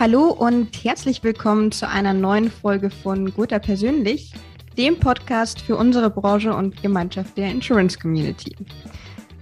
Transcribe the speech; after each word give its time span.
Hallo 0.00 0.28
und 0.28 0.84
herzlich 0.84 1.24
willkommen 1.24 1.72
zu 1.72 1.88
einer 1.88 2.14
neuen 2.14 2.52
Folge 2.52 2.88
von 2.88 3.34
Gotha 3.34 3.58
Persönlich, 3.58 4.32
dem 4.76 4.96
Podcast 5.00 5.60
für 5.60 5.74
unsere 5.74 6.08
Branche 6.08 6.54
und 6.54 6.80
Gemeinschaft 6.80 7.36
der 7.36 7.50
Insurance 7.50 7.98
Community. 7.98 8.54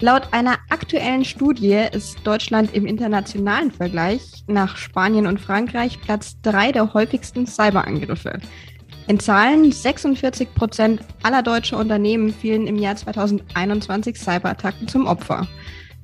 Laut 0.00 0.32
einer 0.32 0.56
aktuellen 0.70 1.26
Studie 1.26 1.84
ist 1.92 2.16
Deutschland 2.24 2.72
im 2.74 2.86
internationalen 2.86 3.70
Vergleich 3.70 4.22
nach 4.46 4.78
Spanien 4.78 5.26
und 5.26 5.42
Frankreich 5.42 6.00
Platz 6.00 6.38
drei 6.40 6.72
der 6.72 6.94
häufigsten 6.94 7.46
Cyberangriffe. 7.46 8.40
In 9.08 9.20
Zahlen 9.20 9.70
46 9.70 10.54
Prozent 10.54 11.02
aller 11.22 11.42
deutschen 11.42 11.76
Unternehmen 11.76 12.32
fielen 12.32 12.66
im 12.66 12.76
Jahr 12.76 12.96
2021 12.96 14.16
Cyberattacken 14.18 14.88
zum 14.88 15.06
Opfer. 15.06 15.46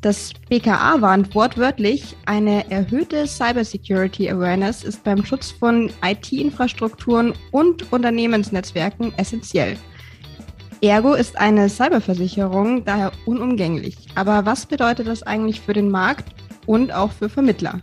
Das 0.03 0.33
BKA 0.49 1.01
warnt 1.01 1.33
wortwörtlich, 1.33 2.17
eine 2.27 2.69
erhöhte 2.73 3.25
Cybersecurity 3.25 4.29
Awareness 4.29 4.83
ist 4.83 5.05
beim 5.05 5.25
Schutz 5.25 5.53
von 5.53 5.93
IT-Infrastrukturen 6.05 7.35
und 7.53 7.93
Unternehmensnetzwerken 7.93 9.17
essentiell. 9.17 9.77
Ergo 10.81 11.15
ist 11.15 11.39
eine 11.39 11.69
Cyberversicherung 11.69 12.85
daher 12.85 13.13
unumgänglich. 13.27 13.97
Aber 14.17 14.45
was 14.45 14.67
bedeutet 14.67 15.07
das 15.07 15.23
eigentlich 15.23 15.61
für 15.61 15.73
den 15.73 15.89
Markt 15.89 16.35
und 16.67 16.93
auch 16.93 17.13
für 17.13 17.29
Vermittler? 17.29 17.81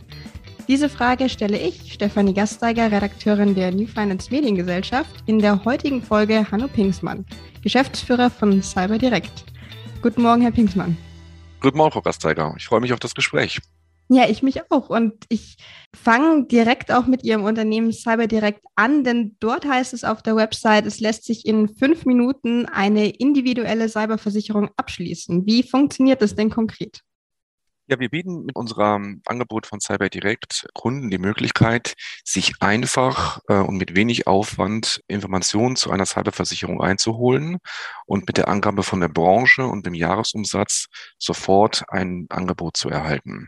Diese 0.67 0.89
Frage 0.89 1.29
stelle 1.29 1.57
ich, 1.57 1.93
Stefanie 1.93 2.33
Gasteiger, 2.33 2.91
Redakteurin 2.91 3.55
der 3.55 3.71
New 3.71 3.87
Finance 3.87 4.29
Mediengesellschaft, 4.29 5.23
in 5.25 5.39
der 5.39 5.63
heutigen 5.63 6.03
Folge 6.03 6.45
Hanno 6.51 6.67
Pingsmann, 6.67 7.25
Geschäftsführer 7.63 8.29
von 8.29 8.61
CyberDirect. 8.61 9.45
Guten 10.01 10.21
Morgen, 10.21 10.41
Herr 10.41 10.51
Pingsmann. 10.51 10.97
Morgen, 11.63 11.91
Frau 11.91 12.01
Gasteiger. 12.01 12.53
Ich 12.57 12.65
freue 12.65 12.79
mich 12.79 12.93
auf 12.93 12.99
das 12.99 13.15
Gespräch. 13.15 13.59
Ja, 14.11 14.27
ich 14.27 14.41
mich 14.41 14.71
auch. 14.71 14.89
Und 14.89 15.25
ich 15.29 15.57
fange 15.95 16.45
direkt 16.47 16.91
auch 16.91 17.05
mit 17.05 17.23
Ihrem 17.23 17.43
Unternehmen 17.43 17.91
CyberDirect 17.91 18.61
an, 18.75 19.03
denn 19.03 19.35
dort 19.39 19.65
heißt 19.65 19.93
es 19.93 20.03
auf 20.03 20.23
der 20.23 20.35
Website, 20.35 20.87
es 20.87 20.99
lässt 20.99 21.25
sich 21.25 21.45
in 21.45 21.69
fünf 21.69 22.05
Minuten 22.05 22.65
eine 22.65 23.09
individuelle 23.09 23.87
Cyberversicherung 23.87 24.69
abschließen. 24.77 25.45
Wie 25.45 25.61
funktioniert 25.61 26.23
das 26.23 26.33
denn 26.33 26.49
konkret? 26.49 27.01
Ja, 27.89 27.99
wir 27.99 28.09
bieten 28.09 28.45
mit 28.45 28.55
unserem 28.55 29.23
Angebot 29.25 29.65
von 29.65 29.79
CyberDirect 29.79 30.67
Kunden 30.75 31.09
die 31.09 31.17
Möglichkeit, 31.17 31.95
sich 32.23 32.53
einfach 32.59 33.39
äh, 33.47 33.55
und 33.55 33.77
mit 33.77 33.95
wenig 33.95 34.27
Aufwand 34.27 35.01
Informationen 35.07 35.75
zu 35.75 35.89
einer 35.89 36.05
Cyberversicherung 36.05 36.83
einzuholen 36.83 37.57
und 38.05 38.27
mit 38.27 38.37
der 38.37 38.47
Angabe 38.47 38.83
von 38.83 38.99
der 38.99 39.07
Branche 39.07 39.65
und 39.65 39.87
dem 39.87 39.95
Jahresumsatz 39.95 40.85
sofort 41.17 41.83
ein 41.87 42.27
Angebot 42.29 42.77
zu 42.77 42.89
erhalten. 42.89 43.47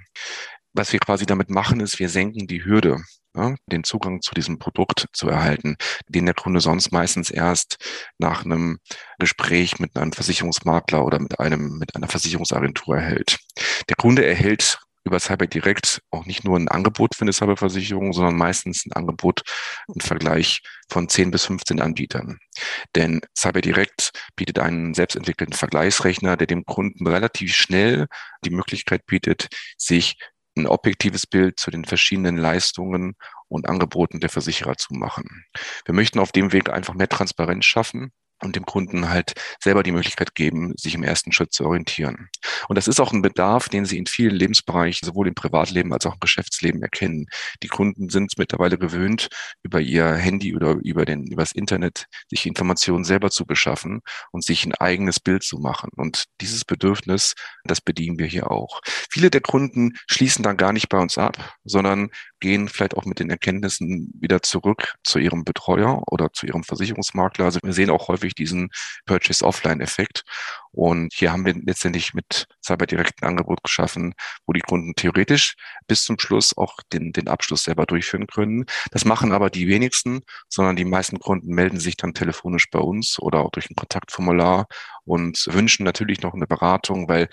Was 0.74 0.94
wir 0.94 1.00
quasi 1.00 1.26
damit 1.26 1.50
machen, 1.50 1.80
ist, 1.80 2.00
wir 2.00 2.10
senken 2.10 2.48
die 2.48 2.64
Hürde 2.64 2.98
ja, 3.36 3.56
den 3.66 3.84
Zugang 3.84 4.22
zu 4.22 4.34
diesem 4.34 4.60
Produkt 4.60 5.08
zu 5.14 5.30
erhalten, 5.30 5.78
den 6.08 6.26
der 6.26 6.36
Kunde 6.36 6.60
sonst 6.60 6.92
meistens 6.92 7.30
erst 7.30 7.78
nach 8.18 8.46
einem 8.46 8.80
Gespräch 9.20 9.80
mit 9.80 9.96
einem 9.96 10.12
Versicherungsmakler 10.12 11.06
oder 11.06 11.20
mit 11.20 11.40
einem, 11.40 11.78
mit 11.78 11.96
einer 11.96 12.08
Versicherungsagentur 12.08 12.98
erhält. 12.98 13.40
Der 13.90 13.96
Kunde 13.96 14.26
erhält 14.26 14.80
über 15.04 15.20
Cyber 15.20 15.48
Direct 15.48 16.02
auch 16.12 16.26
nicht 16.26 16.44
nur 16.44 16.58
ein 16.58 16.68
Angebot 16.68 17.16
für 17.16 17.24
eine 17.24 17.34
Cyberversicherung, 17.34 18.14
sondern 18.14 18.36
meistens 18.36 18.86
ein 18.86 18.92
Angebot 18.92 19.42
im 19.88 20.00
Vergleich 20.00 20.62
von 20.90 21.10
10 21.10 21.32
bis 21.32 21.46
15 21.46 21.82
Anbietern. 21.82 22.38
Denn 22.96 23.22
Cyber 23.36 23.62
Direct 23.62 24.12
bietet 24.36 24.60
einen 24.60 24.94
selbstentwickelten 24.94 25.56
Vergleichsrechner, 25.56 26.38
der 26.38 26.48
dem 26.48 26.66
Kunden 26.66 27.08
relativ 27.08 27.56
schnell 27.56 28.08
die 28.46 28.52
Möglichkeit 28.52 29.06
bietet, 29.08 29.48
sich 29.78 30.18
ein 30.58 30.68
objektives 30.68 31.28
Bild 31.28 31.60
zu 31.60 31.72
den 31.72 31.86
verschiedenen 31.86 32.38
Leistungen 32.38 33.16
und 33.48 33.68
Angeboten 33.70 34.20
der 34.20 34.30
Versicherer 34.30 34.76
zu 34.78 34.94
machen. 34.94 35.46
Wir 35.86 35.94
möchten 35.94 36.20
auf 36.20 36.32
dem 36.32 36.52
Weg 36.52 36.70
einfach 36.70 36.94
mehr 36.94 37.10
Transparenz 37.10 37.66
schaffen 37.66 38.12
und 38.42 38.56
dem 38.56 38.66
Kunden 38.66 39.10
halt 39.10 39.34
selber 39.62 39.84
die 39.84 39.92
Möglichkeit 39.92 40.36
geben, 40.36 40.74
sich 40.78 40.96
im 40.96 41.04
ersten 41.04 41.32
Schritt 41.32 41.54
zu 41.54 41.66
orientieren. 41.66 42.30
Und 42.68 42.78
das 42.78 42.88
ist 42.88 43.00
auch 43.00 43.14
ein 43.14 43.22
Bedarf, 43.22 43.70
den 43.70 43.86
Sie 43.86 43.98
in 43.98 44.06
vielen 44.06 44.36
Lebensbereichen, 44.36 45.06
sowohl 45.06 45.28
im 45.28 45.36
Privatleben 45.36 45.94
als 45.94 46.06
auch 46.06 46.14
im 46.14 46.20
Geschäftsleben 46.20 46.82
erkennen. 46.82 47.28
Die 47.64 47.68
Kunden 47.68 48.10
sind 48.10 48.34
mittlerweile 48.38 48.78
gewöhnt, 48.78 49.30
über 49.64 49.80
ihr 49.80 50.14
Handy 50.14 50.56
oder 50.56 50.78
über 50.84 51.06
den, 51.06 51.26
über 51.28 51.42
das 51.42 51.52
Internet 51.52 52.06
sich 52.30 52.46
Informationen 52.46 53.04
selber 53.04 53.30
zu 53.30 53.46
beschaffen 53.46 54.02
und 54.32 54.44
sich 54.44 54.66
ein 54.66 54.76
eigenes 54.76 55.20
Bild 55.20 55.44
zu 55.44 55.58
machen. 55.58 55.90
Und 55.96 56.26
dieses 56.42 56.66
Bedürfnis, 56.66 57.34
das 57.64 57.82
bedienen 57.82 58.20
wir 58.20 58.28
hier 58.28 58.52
auch. 58.52 58.82
Viele 59.10 59.30
der 59.30 59.42
Kunden 59.42 59.94
schließen 60.08 60.44
dann 60.44 60.58
gar 60.58 60.74
nicht 60.74 60.90
bei 60.90 60.98
uns 60.98 61.18
ab, 61.18 61.56
sondern 61.64 62.10
gehen 62.40 62.68
vielleicht 62.68 62.98
auch 62.98 63.06
mit 63.06 63.20
den 63.20 63.30
Erkenntnissen 63.30 64.12
wieder 64.20 64.42
zurück 64.42 64.96
zu 65.04 65.20
ihrem 65.20 65.44
Betreuer 65.44 66.02
oder 66.08 66.34
zu 66.34 66.48
ihrem 66.48 66.64
Versicherungsmakler. 66.64 67.46
Also 67.46 67.60
wir 67.64 67.74
sehen 67.74 67.90
auch 67.90 68.08
häufig 68.08 68.31
diesen 68.36 68.70
Purchase-Offline-Effekt. 69.06 70.24
Und 70.74 71.14
hier 71.14 71.34
haben 71.34 71.46
wir 71.46 71.54
letztendlich 71.54 72.14
mit 72.14 72.48
Cyberdirect 72.64 73.22
ein 73.22 73.30
Angebot 73.30 73.62
geschaffen, 73.64 74.14
wo 74.46 74.54
die 74.54 74.62
Kunden 74.62 74.94
theoretisch 74.96 75.56
bis 75.88 76.04
zum 76.04 76.18
Schluss 76.18 76.58
auch 76.58 76.78
den, 76.94 77.12
den 77.12 77.28
Abschluss 77.28 77.64
selber 77.64 77.86
durchführen 77.86 78.28
können. 78.28 78.66
Das 78.92 79.04
machen 79.04 79.34
aber 79.34 79.50
die 79.50 79.68
wenigsten, 79.68 80.22
sondern 80.48 80.78
die 80.78 80.86
meisten 80.86 81.20
Kunden 81.20 81.54
melden 81.54 81.80
sich 81.80 81.98
dann 81.98 82.14
telefonisch 82.14 82.70
bei 82.70 82.80
uns 82.80 83.20
oder 83.20 83.40
auch 83.40 83.52
durch 83.52 83.70
ein 83.70 83.76
Kontaktformular 83.76 84.68
und 85.04 85.46
wünschen 85.50 85.84
natürlich 85.84 86.22
noch 86.22 86.34
eine 86.34 86.48
Beratung, 86.48 87.10
weil 87.10 87.28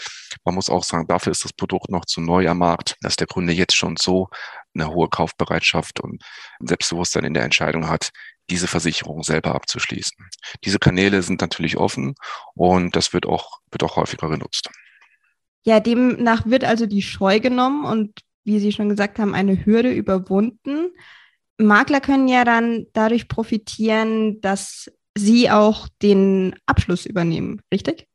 man 0.44 0.54
muss 0.56 0.68
auch 0.68 0.82
sagen, 0.82 1.06
dafür 1.06 1.30
ist 1.30 1.44
das 1.44 1.52
Produkt 1.52 1.90
noch 1.90 2.06
zu 2.06 2.20
neu 2.20 2.48
am 2.48 2.58
Markt, 2.58 2.96
dass 3.02 3.16
der 3.16 3.28
Kunde 3.28 3.52
jetzt 3.52 3.76
schon 3.76 3.96
so 3.96 4.28
eine 4.74 4.90
hohe 4.90 5.08
Kaufbereitschaft 5.08 6.00
und 6.00 6.22
Selbstbewusstsein 6.60 7.24
in 7.24 7.34
der 7.34 7.44
Entscheidung 7.44 7.88
hat, 7.88 8.10
diese 8.50 8.66
Versicherung 8.66 9.22
selber 9.22 9.54
abzuschließen. 9.54 10.16
Diese 10.64 10.78
Kanäle 10.78 11.22
sind 11.22 11.40
natürlich 11.40 11.76
offen 11.76 12.14
und 12.54 12.96
das 12.96 13.12
wird 13.12 13.26
auch, 13.26 13.60
wird 13.70 13.82
auch 13.82 13.96
häufiger 13.96 14.28
genutzt. 14.28 14.70
Ja, 15.64 15.80
demnach 15.80 16.46
wird 16.46 16.64
also 16.64 16.86
die 16.86 17.02
Scheu 17.02 17.40
genommen 17.40 17.84
und 17.84 18.20
wie 18.44 18.58
Sie 18.58 18.72
schon 18.72 18.88
gesagt 18.88 19.18
haben, 19.18 19.34
eine 19.34 19.66
Hürde 19.66 19.92
überwunden. 19.92 20.92
Makler 21.58 22.00
können 22.00 22.28
ja 22.28 22.44
dann 22.44 22.86
dadurch 22.94 23.28
profitieren, 23.28 24.40
dass 24.40 24.90
sie 25.16 25.50
auch 25.50 25.88
den 26.00 26.54
Abschluss 26.66 27.04
übernehmen, 27.04 27.60
richtig? 27.72 28.06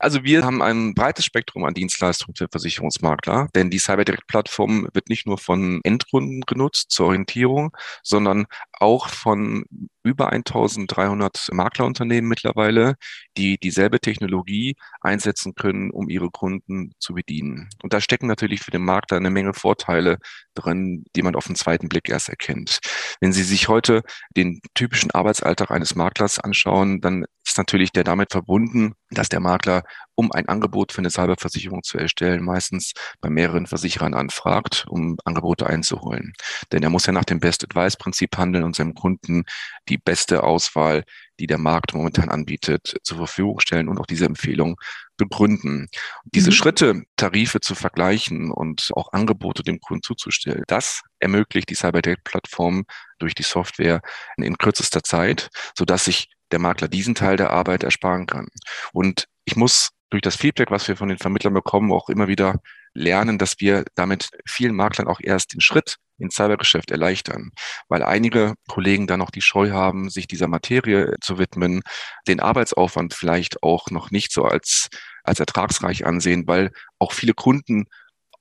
Also 0.00 0.24
wir 0.24 0.44
haben 0.44 0.62
ein 0.62 0.94
breites 0.94 1.26
Spektrum 1.26 1.64
an 1.64 1.74
Dienstleistungen 1.74 2.34
für 2.34 2.48
Versicherungsmakler, 2.50 3.48
denn 3.54 3.68
die 3.68 3.78
CyberDirect-Plattform 3.78 4.88
wird 4.94 5.10
nicht 5.10 5.26
nur 5.26 5.36
von 5.36 5.80
Endkunden 5.84 6.40
genutzt 6.46 6.90
zur 6.90 7.08
Orientierung, 7.08 7.76
sondern 8.02 8.46
auch 8.72 9.10
von 9.10 9.66
über 10.02 10.32
1300 10.32 11.50
Maklerunternehmen 11.52 12.26
mittlerweile, 12.26 12.94
die 13.36 13.58
dieselbe 13.58 14.00
Technologie 14.00 14.74
einsetzen 15.02 15.54
können, 15.54 15.90
um 15.90 16.08
ihre 16.08 16.30
Kunden 16.30 16.92
zu 16.98 17.12
bedienen. 17.12 17.68
Und 17.82 17.92
da 17.92 18.00
stecken 18.00 18.26
natürlich 18.26 18.60
für 18.60 18.70
den 18.70 18.82
Makler 18.82 19.18
eine 19.18 19.28
Menge 19.28 19.52
Vorteile 19.52 20.16
drin, 20.54 21.04
die 21.14 21.22
man 21.22 21.36
auf 21.36 21.46
den 21.46 21.56
zweiten 21.56 21.90
Blick 21.90 22.08
erst 22.08 22.30
erkennt. 22.30 22.78
Wenn 23.20 23.34
Sie 23.34 23.42
sich 23.42 23.68
heute 23.68 24.02
den 24.34 24.62
typischen 24.74 25.10
Arbeitsalltag 25.10 25.70
eines 25.70 25.94
Maklers 25.94 26.38
anschauen, 26.38 27.02
dann 27.02 27.26
natürlich 27.60 27.92
der 27.92 28.04
damit 28.04 28.32
verbunden, 28.32 28.94
dass 29.10 29.28
der 29.28 29.40
Makler, 29.40 29.82
um 30.14 30.32
ein 30.32 30.48
Angebot 30.48 30.92
für 30.92 30.98
eine 30.98 31.10
Cyberversicherung 31.10 31.82
zu 31.82 31.98
erstellen, 31.98 32.44
meistens 32.44 32.92
bei 33.20 33.28
mehreren 33.28 33.66
Versicherern 33.66 34.14
anfragt, 34.14 34.86
um 34.88 35.16
Angebote 35.24 35.66
einzuholen. 35.66 36.32
Denn 36.72 36.82
er 36.82 36.90
muss 36.90 37.06
ja 37.06 37.12
nach 37.12 37.24
dem 37.24 37.40
Best 37.40 37.64
Advice 37.64 37.96
Prinzip 37.96 38.36
handeln 38.36 38.64
und 38.64 38.76
seinem 38.76 38.94
Kunden 38.94 39.44
die 39.88 39.98
beste 39.98 40.42
Auswahl, 40.42 41.04
die 41.38 41.46
der 41.46 41.58
Markt 41.58 41.94
momentan 41.94 42.28
anbietet, 42.28 42.96
zur 43.02 43.16
Verfügung 43.16 43.60
stellen 43.60 43.88
und 43.88 43.98
auch 43.98 44.06
diese 44.06 44.26
Empfehlung 44.26 44.76
begründen. 45.16 45.88
Diese 46.24 46.50
mhm. 46.50 46.54
Schritte, 46.54 47.02
Tarife 47.16 47.60
zu 47.60 47.74
vergleichen 47.74 48.50
und 48.50 48.90
auch 48.94 49.12
Angebote 49.12 49.62
dem 49.62 49.80
Kunden 49.80 50.02
zuzustellen, 50.02 50.64
das 50.66 51.02
ermöglicht 51.18 51.68
die 51.70 51.76
CyberDate-Plattform 51.76 52.84
durch 53.18 53.34
die 53.34 53.42
Software 53.42 54.00
in 54.36 54.56
kürzester 54.56 55.02
Zeit, 55.02 55.50
sodass 55.76 56.04
sich 56.04 56.28
der 56.52 56.58
Makler 56.58 56.88
diesen 56.88 57.14
Teil 57.14 57.36
der 57.36 57.50
Arbeit 57.50 57.82
ersparen 57.82 58.26
kann. 58.26 58.48
Und 58.92 59.26
ich 59.44 59.56
muss 59.56 59.90
durch 60.10 60.22
das 60.22 60.36
Feedback, 60.36 60.70
was 60.70 60.88
wir 60.88 60.96
von 60.96 61.08
den 61.08 61.18
Vermittlern 61.18 61.54
bekommen, 61.54 61.92
auch 61.92 62.08
immer 62.08 62.28
wieder 62.28 62.56
lernen, 62.92 63.38
dass 63.38 63.60
wir 63.60 63.84
damit 63.94 64.30
vielen 64.46 64.74
Maklern 64.74 65.08
auch 65.08 65.20
erst 65.22 65.54
den 65.54 65.60
Schritt 65.60 65.96
ins 66.18 66.34
Cybergeschäft 66.34 66.90
erleichtern, 66.90 67.50
weil 67.88 68.02
einige 68.02 68.54
Kollegen 68.68 69.06
da 69.06 69.16
noch 69.16 69.30
die 69.30 69.40
Scheu 69.40 69.70
haben, 69.70 70.10
sich 70.10 70.26
dieser 70.26 70.48
Materie 70.48 71.14
zu 71.20 71.38
widmen, 71.38 71.82
den 72.28 72.40
Arbeitsaufwand 72.40 73.14
vielleicht 73.14 73.62
auch 73.62 73.90
noch 73.90 74.10
nicht 74.10 74.32
so 74.32 74.44
als, 74.44 74.88
als 75.22 75.40
ertragsreich 75.40 76.04
ansehen, 76.04 76.46
weil 76.46 76.72
auch 76.98 77.12
viele 77.12 77.32
Kunden 77.32 77.86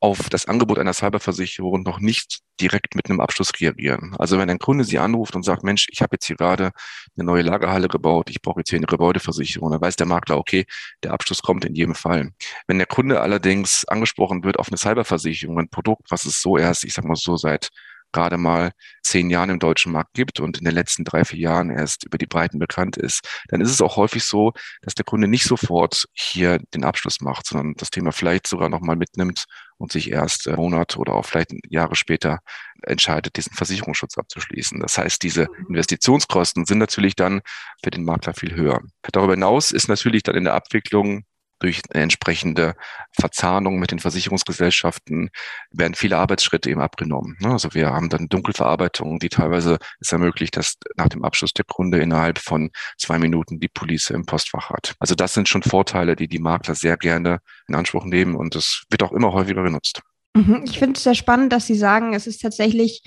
auf 0.01 0.29
das 0.29 0.45
Angebot 0.45 0.79
einer 0.79 0.93
Cyberversicherung 0.93 1.83
noch 1.83 1.99
nicht 1.99 2.39
direkt 2.61 2.95
mit 2.95 3.09
einem 3.09 3.19
Abschluss 3.19 3.51
reagieren. 3.59 4.15
Also 4.17 4.37
wenn 4.37 4.49
ein 4.49 4.59
Kunde 4.59 4.83
Sie 4.83 4.97
anruft 4.97 5.35
und 5.35 5.43
sagt, 5.43 5.63
Mensch, 5.63 5.87
ich 5.91 6.01
habe 6.01 6.15
jetzt 6.15 6.25
hier 6.25 6.37
gerade 6.37 6.71
eine 7.17 7.25
neue 7.25 7.41
Lagerhalle 7.41 7.87
gebaut, 7.87 8.29
ich 8.29 8.41
brauche 8.41 8.61
jetzt 8.61 8.69
hier 8.69 8.79
eine 8.79 8.85
Gebäudeversicherung, 8.85 9.71
dann 9.71 9.81
weiß 9.81 9.97
der 9.97 10.07
Makler, 10.07 10.37
okay, 10.37 10.65
der 11.03 11.11
Abschluss 11.11 11.41
kommt 11.41 11.65
in 11.65 11.75
jedem 11.75 11.95
Fall. 11.95 12.31
Wenn 12.67 12.77
der 12.77 12.87
Kunde 12.87 13.21
allerdings 13.21 13.85
angesprochen 13.85 14.43
wird 14.43 14.57
auf 14.57 14.69
eine 14.69 14.77
Cyberversicherung, 14.77 15.59
ein 15.59 15.69
Produkt, 15.69 16.09
was 16.11 16.25
es 16.25 16.41
so 16.41 16.57
erst, 16.57 16.85
ich 16.85 16.93
sag 16.93 17.05
mal 17.05 17.15
so, 17.15 17.35
seit 17.35 17.69
gerade 18.11 18.37
mal 18.37 18.71
zehn 19.03 19.29
Jahren 19.29 19.49
im 19.49 19.59
deutschen 19.59 19.91
Markt 19.91 20.13
gibt 20.13 20.39
und 20.39 20.57
in 20.57 20.65
den 20.65 20.73
letzten 20.73 21.03
drei, 21.03 21.25
vier 21.25 21.39
Jahren 21.39 21.69
erst 21.69 22.05
über 22.05 22.17
die 22.17 22.25
Breiten 22.25 22.59
bekannt 22.59 22.97
ist, 22.97 23.27
dann 23.49 23.61
ist 23.61 23.69
es 23.69 23.81
auch 23.81 23.97
häufig 23.97 24.23
so, 24.23 24.53
dass 24.81 24.95
der 24.95 25.05
Kunde 25.05 25.27
nicht 25.27 25.45
sofort 25.45 26.05
hier 26.13 26.59
den 26.73 26.83
Abschluss 26.83 27.21
macht, 27.21 27.45
sondern 27.45 27.73
das 27.77 27.91
Thema 27.91 28.11
vielleicht 28.11 28.47
sogar 28.47 28.69
nochmal 28.69 28.95
mitnimmt 28.95 29.45
und 29.79 29.91
sich 29.91 30.11
erst 30.11 30.45
äh, 30.45 30.55
Monate 30.55 30.99
oder 30.99 31.15
auch 31.15 31.25
vielleicht 31.25 31.53
Jahre 31.67 31.95
später 31.95 32.39
entscheidet, 32.83 33.37
diesen 33.37 33.53
Versicherungsschutz 33.53 34.17
abzuschließen. 34.17 34.79
Das 34.79 34.97
heißt, 34.97 35.23
diese 35.23 35.47
mhm. 35.47 35.75
Investitionskosten 35.75 36.65
sind 36.65 36.77
natürlich 36.77 37.15
dann 37.15 37.41
für 37.83 37.89
den 37.89 38.03
Makler 38.03 38.33
viel 38.33 38.53
höher. 38.55 38.81
Darüber 39.01 39.33
hinaus 39.33 39.71
ist 39.71 39.87
natürlich 39.87 40.23
dann 40.23 40.35
in 40.35 40.43
der 40.43 40.53
Abwicklung 40.53 41.23
durch 41.59 41.81
eine 41.89 42.03
entsprechende 42.03 42.75
Verzahnung 43.11 43.79
mit 43.79 43.91
den 43.91 43.99
Versicherungsgesellschaften 43.99 45.29
werden 45.71 45.93
viele 45.93 46.17
Arbeitsschritte 46.17 46.69
eben 46.69 46.81
abgenommen. 46.81 47.37
Ne? 47.39 47.51
Also 47.51 47.73
wir 47.73 47.89
haben 47.89 48.09
dann 48.09 48.29
Dunkelverarbeitung, 48.29 49.19
die 49.19 49.29
teilweise 49.29 49.77
es 49.99 50.11
ermöglicht, 50.11 50.57
dass 50.57 50.75
nach 50.95 51.09
dem 51.09 51.23
Abschluss 51.23 51.53
der 51.53 51.65
Kunde 51.65 51.99
innerhalb 51.99 52.39
von 52.39 52.71
zwei 52.97 53.19
Minuten 53.19 53.59
die 53.59 53.67
Police 53.67 54.09
im 54.09 54.25
Postfach 54.25 54.69
hat. 54.69 54.95
Also 54.99 55.15
das 55.15 55.33
sind 55.33 55.47
schon 55.47 55.63
Vorteile, 55.63 56.15
die 56.15 56.27
die 56.27 56.39
Makler 56.39 56.75
sehr 56.75 56.97
gerne 56.97 57.39
in 57.67 57.75
Anspruch 57.75 58.05
nehmen 58.05 58.35
und 58.35 58.55
das 58.55 58.83
wird 58.89 59.03
auch 59.03 59.11
immer 59.11 59.33
häufiger 59.33 59.63
genutzt. 59.63 60.01
Mhm. 60.35 60.63
Ich 60.65 60.79
finde 60.79 60.97
es 60.97 61.03
sehr 61.03 61.15
spannend, 61.15 61.51
dass 61.53 61.67
Sie 61.67 61.75
sagen, 61.75 62.13
es 62.13 62.27
ist 62.27 62.41
tatsächlich 62.41 63.03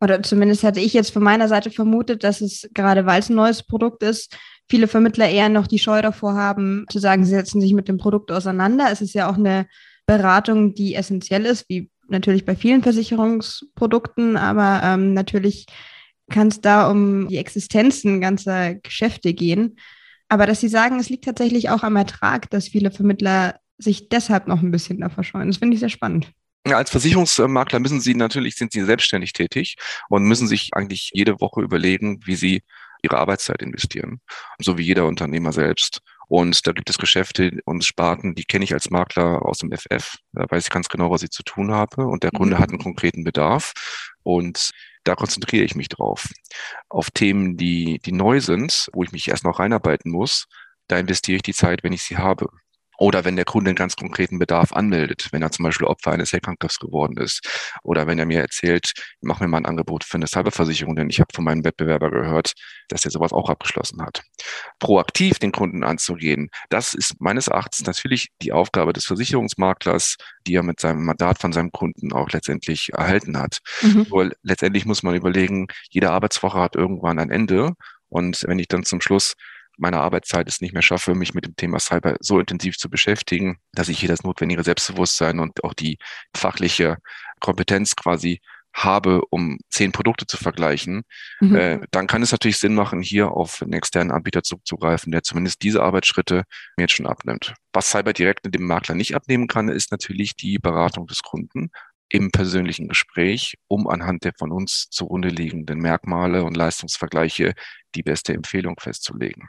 oder 0.00 0.22
zumindest 0.22 0.62
hätte 0.62 0.80
ich 0.80 0.92
jetzt 0.92 1.12
von 1.12 1.22
meiner 1.22 1.48
Seite 1.48 1.70
vermutet, 1.70 2.22
dass 2.24 2.40
es 2.40 2.68
gerade 2.74 3.06
weil 3.06 3.20
es 3.20 3.30
ein 3.30 3.36
neues 3.36 3.62
Produkt 3.62 4.02
ist, 4.02 4.36
viele 4.68 4.88
Vermittler 4.88 5.28
eher 5.28 5.48
noch 5.48 5.66
die 5.66 5.78
Scheu 5.78 6.02
davor 6.02 6.34
haben, 6.34 6.84
zu 6.90 6.98
sagen, 6.98 7.24
sie 7.24 7.30
setzen 7.30 7.60
sich 7.60 7.72
mit 7.72 7.88
dem 7.88 7.98
Produkt 7.98 8.30
auseinander. 8.30 8.88
Es 8.90 9.00
ist 9.00 9.14
ja 9.14 9.30
auch 9.30 9.36
eine 9.36 9.66
Beratung, 10.06 10.74
die 10.74 10.94
essentiell 10.94 11.46
ist, 11.46 11.68
wie 11.68 11.90
natürlich 12.08 12.44
bei 12.44 12.54
vielen 12.54 12.82
Versicherungsprodukten, 12.82 14.36
aber 14.36 14.80
ähm, 14.84 15.14
natürlich 15.14 15.66
kann 16.30 16.48
es 16.48 16.60
da 16.60 16.90
um 16.90 17.28
die 17.28 17.38
Existenzen 17.38 18.20
ganzer 18.20 18.74
Geschäfte 18.74 19.32
gehen. 19.32 19.76
Aber 20.28 20.46
dass 20.46 20.60
Sie 20.60 20.68
sagen, 20.68 20.98
es 20.98 21.08
liegt 21.08 21.24
tatsächlich 21.24 21.70
auch 21.70 21.82
am 21.82 21.96
Ertrag, 21.96 22.50
dass 22.50 22.68
viele 22.68 22.90
Vermittler 22.90 23.60
sich 23.78 24.08
deshalb 24.08 24.48
noch 24.48 24.62
ein 24.62 24.72
bisschen 24.72 25.00
da 25.00 25.08
verscheuen. 25.08 25.48
Das 25.48 25.58
finde 25.58 25.74
ich 25.74 25.80
sehr 25.80 25.88
spannend. 25.88 26.32
Als 26.72 26.90
Versicherungsmakler 26.90 27.78
müssen 27.78 28.00
Sie 28.00 28.14
natürlich, 28.14 28.56
sind 28.56 28.72
Sie 28.72 28.84
selbstständig 28.84 29.32
tätig 29.32 29.76
und 30.08 30.24
müssen 30.24 30.48
sich 30.48 30.70
eigentlich 30.74 31.10
jede 31.12 31.40
Woche 31.40 31.60
überlegen, 31.60 32.20
wie 32.24 32.36
Sie 32.36 32.62
ihre 33.02 33.18
Arbeitszeit 33.18 33.62
investieren, 33.62 34.20
so 34.58 34.78
wie 34.78 34.82
jeder 34.82 35.06
Unternehmer 35.06 35.52
selbst. 35.52 36.00
Und 36.28 36.66
da 36.66 36.72
gibt 36.72 36.90
es 36.90 36.98
Geschäfte 36.98 37.60
und 37.66 37.84
Sparten, 37.84 38.34
die 38.34 38.44
kenne 38.44 38.64
ich 38.64 38.72
als 38.72 38.90
Makler 38.90 39.46
aus 39.46 39.58
dem 39.58 39.70
FF. 39.70 40.16
Da 40.32 40.46
weiß 40.48 40.64
ich 40.64 40.70
ganz 40.70 40.88
genau, 40.88 41.10
was 41.10 41.22
ich 41.22 41.30
zu 41.30 41.44
tun 41.44 41.70
habe. 41.70 42.06
Und 42.06 42.24
der 42.24 42.32
Kunde 42.32 42.56
mhm. 42.56 42.60
hat 42.60 42.70
einen 42.70 42.82
konkreten 42.82 43.22
Bedarf. 43.22 43.72
Und 44.24 44.70
da 45.04 45.14
konzentriere 45.14 45.64
ich 45.64 45.76
mich 45.76 45.88
drauf. 45.88 46.28
Auf 46.88 47.12
Themen, 47.12 47.56
die, 47.56 48.00
die 48.04 48.12
neu 48.12 48.40
sind, 48.40 48.88
wo 48.92 49.04
ich 49.04 49.12
mich 49.12 49.28
erst 49.28 49.44
noch 49.44 49.60
reinarbeiten 49.60 50.10
muss, 50.10 50.46
da 50.88 50.98
investiere 50.98 51.36
ich 51.36 51.42
die 51.42 51.54
Zeit, 51.54 51.84
wenn 51.84 51.92
ich 51.92 52.02
sie 52.02 52.16
habe. 52.16 52.48
Oder 52.98 53.24
wenn 53.24 53.36
der 53.36 53.44
Kunde 53.44 53.70
einen 53.70 53.76
ganz 53.76 53.96
konkreten 53.96 54.38
Bedarf 54.38 54.72
anmeldet, 54.72 55.28
wenn 55.32 55.42
er 55.42 55.50
zum 55.50 55.64
Beispiel 55.64 55.86
Opfer 55.86 56.12
eines 56.12 56.32
Hackangriffs 56.32 56.78
geworden 56.78 57.16
ist. 57.18 57.46
Oder 57.82 58.06
wenn 58.06 58.18
er 58.18 58.26
mir 58.26 58.40
erzählt, 58.40 58.92
mach 59.20 59.40
mir 59.40 59.48
mal 59.48 59.58
ein 59.58 59.66
Angebot 59.66 60.04
für 60.04 60.16
eine 60.16 60.26
Cyberversicherung, 60.26 60.96
denn 60.96 61.10
ich 61.10 61.20
habe 61.20 61.28
von 61.34 61.44
meinem 61.44 61.64
Wettbewerber 61.64 62.10
gehört, 62.10 62.54
dass 62.88 63.04
er 63.04 63.10
sowas 63.10 63.32
auch 63.32 63.50
abgeschlossen 63.50 64.02
hat. 64.02 64.22
Proaktiv 64.78 65.38
den 65.38 65.52
Kunden 65.52 65.84
anzugehen, 65.84 66.50
das 66.70 66.94
ist 66.94 67.20
meines 67.20 67.48
Erachtens 67.48 67.86
natürlich 67.86 68.28
die 68.42 68.52
Aufgabe 68.52 68.92
des 68.92 69.04
Versicherungsmaklers, 69.04 70.16
die 70.46 70.54
er 70.54 70.62
mit 70.62 70.80
seinem 70.80 71.04
Mandat 71.04 71.38
von 71.38 71.52
seinem 71.52 71.72
Kunden 71.72 72.12
auch 72.12 72.30
letztendlich 72.30 72.92
erhalten 72.92 73.38
hat. 73.38 73.58
Mhm. 73.82 74.06
Nur 74.08 74.32
letztendlich 74.42 74.86
muss 74.86 75.02
man 75.02 75.14
überlegen, 75.14 75.66
jede 75.90 76.10
Arbeitswoche 76.10 76.58
hat 76.58 76.76
irgendwann 76.76 77.18
ein 77.18 77.30
Ende. 77.30 77.72
Und 78.08 78.44
wenn 78.46 78.58
ich 78.58 78.68
dann 78.68 78.84
zum 78.84 79.00
Schluss 79.00 79.34
meiner 79.76 80.00
Arbeitszeit 80.00 80.48
es 80.48 80.60
nicht 80.60 80.72
mehr 80.72 80.82
schaffe, 80.82 81.14
mich 81.14 81.34
mit 81.34 81.44
dem 81.44 81.56
Thema 81.56 81.78
Cyber 81.78 82.16
so 82.20 82.38
intensiv 82.40 82.76
zu 82.76 82.88
beschäftigen, 82.88 83.58
dass 83.72 83.88
ich 83.88 83.98
hier 83.98 84.08
das 84.08 84.22
notwendige 84.22 84.62
Selbstbewusstsein 84.62 85.38
und 85.38 85.62
auch 85.64 85.74
die 85.74 85.98
fachliche 86.34 86.98
Kompetenz 87.40 87.94
quasi 87.96 88.40
habe, 88.76 89.22
um 89.30 89.58
zehn 89.70 89.90
Produkte 89.90 90.26
zu 90.26 90.36
vergleichen, 90.36 91.02
mhm. 91.40 91.56
äh, 91.56 91.80
dann 91.90 92.06
kann 92.06 92.22
es 92.22 92.30
natürlich 92.30 92.58
Sinn 92.58 92.74
machen, 92.74 93.00
hier 93.00 93.30
auf 93.30 93.62
einen 93.62 93.72
externen 93.72 94.12
Anbieter 94.12 94.42
zuzugreifen, 94.42 95.12
der 95.12 95.22
zumindest 95.22 95.62
diese 95.62 95.82
Arbeitsschritte 95.82 96.44
mir 96.76 96.82
jetzt 96.82 96.92
schon 96.92 97.06
abnimmt. 97.06 97.54
Was 97.72 97.90
Cyber 97.90 98.12
direkt 98.12 98.44
mit 98.44 98.54
dem 98.54 98.66
Makler 98.66 98.94
nicht 98.94 99.14
abnehmen 99.14 99.48
kann, 99.48 99.68
ist 99.68 99.92
natürlich 99.92 100.36
die 100.36 100.58
Beratung 100.58 101.06
des 101.06 101.22
Kunden 101.22 101.70
im 102.08 102.30
persönlichen 102.30 102.88
Gespräch, 102.88 103.56
um 103.68 103.88
anhand 103.88 104.24
der 104.24 104.32
von 104.38 104.52
uns 104.52 104.88
zugrunde 104.90 105.28
liegenden 105.28 105.78
Merkmale 105.78 106.44
und 106.44 106.56
Leistungsvergleiche 106.56 107.54
die 107.94 108.02
beste 108.02 108.32
Empfehlung 108.32 108.76
festzulegen. 108.78 109.48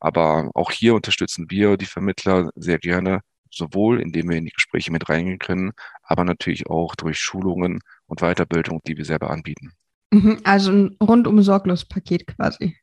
Aber 0.00 0.50
auch 0.54 0.70
hier 0.70 0.94
unterstützen 0.94 1.46
wir 1.48 1.76
die 1.76 1.86
Vermittler 1.86 2.50
sehr 2.54 2.78
gerne, 2.78 3.20
sowohl 3.50 4.00
indem 4.00 4.30
wir 4.30 4.36
in 4.36 4.46
die 4.46 4.52
Gespräche 4.52 4.92
mit 4.92 5.08
reingehen 5.08 5.38
können, 5.38 5.72
aber 6.02 6.24
natürlich 6.24 6.68
auch 6.68 6.94
durch 6.94 7.18
Schulungen 7.18 7.80
und 8.06 8.20
Weiterbildung, 8.20 8.80
die 8.86 8.96
wir 8.96 9.04
selber 9.04 9.30
anbieten. 9.30 9.72
Mhm, 10.10 10.40
also 10.44 10.72
ein 10.72 10.96
rundum 11.02 11.42
sorglos 11.42 11.84
Paket 11.84 12.26
quasi. 12.26 12.76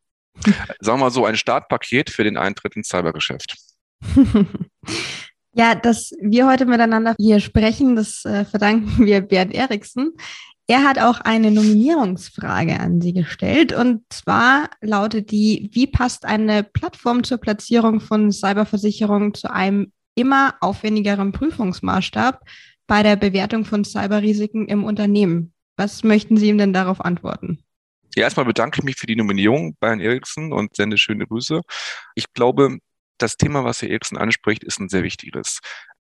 Sagen 0.80 1.00
wir 1.00 1.06
mal 1.06 1.12
so, 1.12 1.26
ein 1.26 1.38
Startpaket 1.38 2.10
für 2.10 2.24
den 2.24 2.38
Eintritt 2.38 2.76
ins 2.76 2.90
Cybergeschäft. 2.90 3.56
Ja, 5.58 5.74
dass 5.74 6.12
wir 6.20 6.48
heute 6.48 6.66
miteinander 6.66 7.16
hier 7.18 7.40
sprechen, 7.40 7.96
das 7.96 8.26
äh, 8.26 8.44
verdanken 8.44 8.94
wir 9.06 9.22
Bernd 9.22 9.54
Eriksen. 9.54 10.12
Er 10.68 10.84
hat 10.84 11.00
auch 11.00 11.22
eine 11.22 11.50
Nominierungsfrage 11.50 12.78
an 12.80 13.00
Sie 13.00 13.14
gestellt 13.14 13.72
und 13.72 14.02
zwar 14.10 14.70
lautet 14.82 15.32
die, 15.32 15.70
wie 15.72 15.88
passt 15.88 16.26
eine 16.26 16.64
Plattform 16.64 17.24
zur 17.24 17.38
Platzierung 17.38 18.02
von 18.02 18.32
Cyberversicherungen 18.32 19.34
zu 19.34 19.50
einem 19.50 19.94
immer 20.16 20.56
aufwendigeren 20.60 21.32
Prüfungsmaßstab 21.32 22.42
bei 22.88 23.04
der 23.04 23.16
Bewertung 23.16 23.64
von 23.64 23.86
Cyberrisiken 23.86 24.68
im 24.68 24.84
Unternehmen? 24.84 25.54
Was 25.78 26.04
möchten 26.04 26.36
Sie 26.36 26.50
ihm 26.50 26.58
denn 26.58 26.74
darauf 26.74 27.00
antworten? 27.00 27.60
Ja, 28.16 28.24
erstmal 28.24 28.46
bedanke 28.46 28.80
ich 28.80 28.84
mich 28.84 28.96
für 28.98 29.08
die 29.08 29.16
Nominierung 29.16 29.78
bei 29.80 29.90
Herrn 29.90 30.00
Eriksen 30.02 30.52
und 30.52 30.76
sende 30.76 30.98
schöne 30.98 31.28
Grüße. 31.28 31.62
Ich 32.16 32.34
glaube, 32.34 32.80
das 33.18 33.38
Thema, 33.38 33.64
was 33.64 33.82
Herr 33.82 33.90
Eriksen 33.90 34.18
anspricht, 34.18 34.64
ist 34.64 34.80
ein 34.80 34.90
sehr 34.90 35.04
wichtiges. 35.04 35.60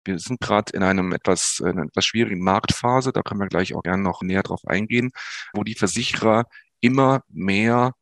Wir 0.05 0.19
sind 0.19 0.41
gerade 0.41 0.73
in 0.73 0.83
einem 0.83 1.13
etwas, 1.13 1.61
in 1.61 1.69
einer 1.69 1.85
etwas 1.85 2.05
schwierigen 2.05 2.43
Marktphase, 2.43 3.13
da 3.13 3.23
können 3.23 3.41
wir 3.41 3.49
gleich 3.49 3.75
auch 3.75 3.83
gerne 3.83 4.03
noch 4.03 4.23
näher 4.23 4.43
drauf 4.43 4.67
eingehen, 4.67 5.11
wo 5.53 5.65
die 5.65 5.75
Versicherer 5.75 6.45
immer 6.81 7.23
mehr 7.29 7.93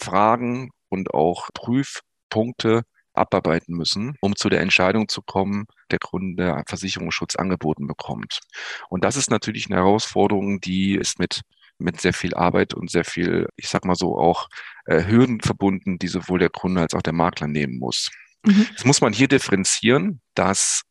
Fragen 0.00 0.70
und 0.88 1.14
auch 1.14 1.48
Prüfpunkte 1.54 2.82
abarbeiten 3.12 3.76
müssen, 3.76 4.16
um 4.20 4.34
zu 4.34 4.48
der 4.48 4.60
Entscheidung 4.60 5.08
zu 5.08 5.22
kommen, 5.22 5.66
der 5.92 6.00
Kunde 6.00 6.62
Versicherungsschutz 6.66 7.36
angeboten 7.36 7.86
bekommt. 7.86 8.40
Und 8.88 9.04
das 9.04 9.16
ist 9.16 9.30
natürlich 9.30 9.66
eine 9.66 9.76
Herausforderung, 9.76 10.60
die 10.60 10.96
ist 10.96 11.20
mit 11.20 11.42
mit 11.78 12.00
sehr 12.00 12.12
viel 12.12 12.34
Arbeit 12.34 12.74
und 12.74 12.90
sehr 12.90 13.04
viel, 13.04 13.48
ich 13.56 13.68
sag 13.68 13.84
mal 13.84 13.96
so, 13.96 14.16
auch 14.18 14.48
äh, 14.86 15.04
Hürden 15.06 15.40
verbunden, 15.40 15.98
die 15.98 16.08
sowohl 16.08 16.38
der 16.38 16.50
Kunde 16.50 16.80
als 16.80 16.94
auch 16.94 17.02
der 17.02 17.12
Makler 17.12 17.48
nehmen 17.48 17.78
muss. 17.78 18.10
Mhm. 18.44 18.66
Jetzt 18.70 18.86
muss 18.86 19.00
man 19.00 19.12
hier 19.12 19.28
differenzieren, 19.28 20.20
dass 20.34 20.82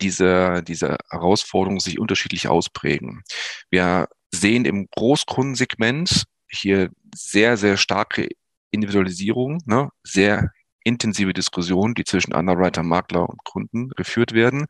diese, 0.00 0.62
diese 0.62 0.96
Herausforderungen 1.10 1.80
sich 1.80 1.98
unterschiedlich 1.98 2.48
ausprägen. 2.48 3.22
Wir 3.70 4.08
sehen 4.32 4.64
im 4.64 4.88
Großkundensegment 4.90 6.24
hier 6.48 6.90
sehr, 7.14 7.56
sehr 7.56 7.76
starke 7.76 8.28
Individualisierung, 8.70 9.60
ne? 9.66 9.88
sehr 10.02 10.50
intensive 10.84 11.32
Diskussionen, 11.32 11.94
die 11.94 12.04
zwischen 12.04 12.34
Underwriter, 12.34 12.82
Makler 12.82 13.28
und 13.28 13.42
Kunden 13.44 13.88
geführt 13.90 14.32
werden. 14.32 14.66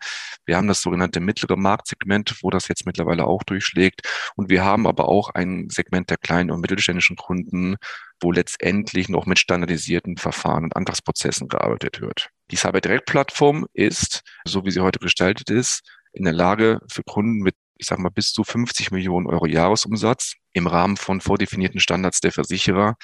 Wir 0.46 0.56
haben 0.56 0.68
das 0.68 0.80
sogenannte 0.80 1.20
mittlere 1.20 1.56
Marktsegment, 1.56 2.36
wo 2.42 2.50
das 2.50 2.68
jetzt 2.68 2.86
mittlerweile 2.86 3.26
auch 3.26 3.42
durchschlägt. 3.42 4.02
Und 4.36 4.48
wir 4.48 4.64
haben 4.64 4.86
aber 4.86 5.08
auch 5.08 5.30
ein 5.30 5.68
Segment 5.70 6.10
der 6.10 6.16
kleinen 6.16 6.50
und 6.50 6.60
mittelständischen 6.60 7.16
Kunden, 7.16 7.76
wo 8.20 8.32
letztendlich 8.32 9.08
noch 9.08 9.26
mit 9.26 9.38
standardisierten 9.38 10.16
Verfahren 10.16 10.64
und 10.64 10.76
Antragsprozessen 10.76 11.48
gearbeitet 11.48 12.00
wird. 12.00 12.30
Die 12.50 12.56
Cyber 12.56 12.80
Direct 12.80 13.06
Plattform 13.06 13.66
ist, 13.72 14.22
so 14.44 14.64
wie 14.64 14.70
sie 14.70 14.80
heute 14.80 15.00
gestaltet 15.00 15.50
ist, 15.50 15.82
in 16.12 16.24
der 16.24 16.32
Lage 16.32 16.78
für 16.88 17.02
Kunden 17.02 17.40
mit 17.40 17.56
ich 17.76 17.86
sage 17.86 18.02
mal, 18.02 18.10
bis 18.10 18.32
zu 18.32 18.44
50 18.44 18.92
Millionen 18.92 19.26
Euro 19.26 19.46
Jahresumsatz 19.46 20.34
im 20.52 20.66
Rahmen 20.68 20.96
von 20.96 21.20
vordefinierten 21.20 21.80
Standards 21.80 22.20
der 22.20 22.32
Versicherer 22.32 22.94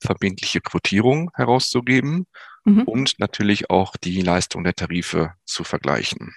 verbindliche 0.00 0.60
Quotierung 0.60 1.30
herauszugeben 1.34 2.26
mhm. 2.64 2.82
und 2.82 3.18
natürlich 3.18 3.70
auch 3.70 3.96
die 3.96 4.20
Leistung 4.20 4.64
der 4.64 4.74
Tarife 4.74 5.32
zu 5.44 5.64
vergleichen. 5.64 6.34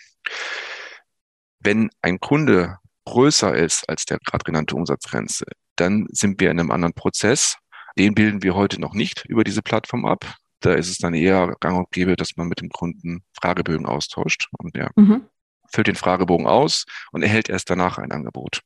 Wenn 1.60 1.89
ein 2.01 2.20
Kunde 2.20 2.78
größer 3.06 3.56
ist 3.56 3.89
als 3.89 4.06
der 4.06 4.20
gerade 4.20 4.44
genannte 4.44 4.75
Umsatzgrenze, 4.75 5.46
dann 5.75 6.08
sind 6.12 6.39
wir 6.39 6.51
in 6.51 6.60
einem 6.60 6.72
anderen 6.72 6.94
Prozess. 6.94 7.58
Den 7.98 8.13
bilden 8.13 8.44
wir 8.44 8.56
heute 8.56 8.80
noch 8.80 8.94
nicht 8.94 9.25
über 9.25 9.44
diese 9.44 9.62
Plattform 9.62 10.06
ab. 10.06 10.36
Da 10.62 10.74
ist 10.74 10.89
es 10.89 10.98
dann 10.98 11.13
eher 11.13 11.56
gang 11.60 11.78
und 11.78 11.92
gäbe, 11.92 12.16
dass 12.16 12.36
man 12.36 12.48
mit 12.48 12.62
dem 12.62 12.70
Kunden 12.70 13.24
Fragebögen 13.42 13.86
austauscht 13.86 14.50
und 14.58 14.75
der 14.75 14.92
mhm. 14.96 15.25
füllt 15.74 15.88
den 15.88 15.96
Fragebogen 15.96 16.48
aus 16.48 16.86
und 17.12 17.24
erhält 17.24 17.50
erst 17.50 17.70
danach 17.70 17.98
ein 17.98 18.12
Angebot. 18.12 18.62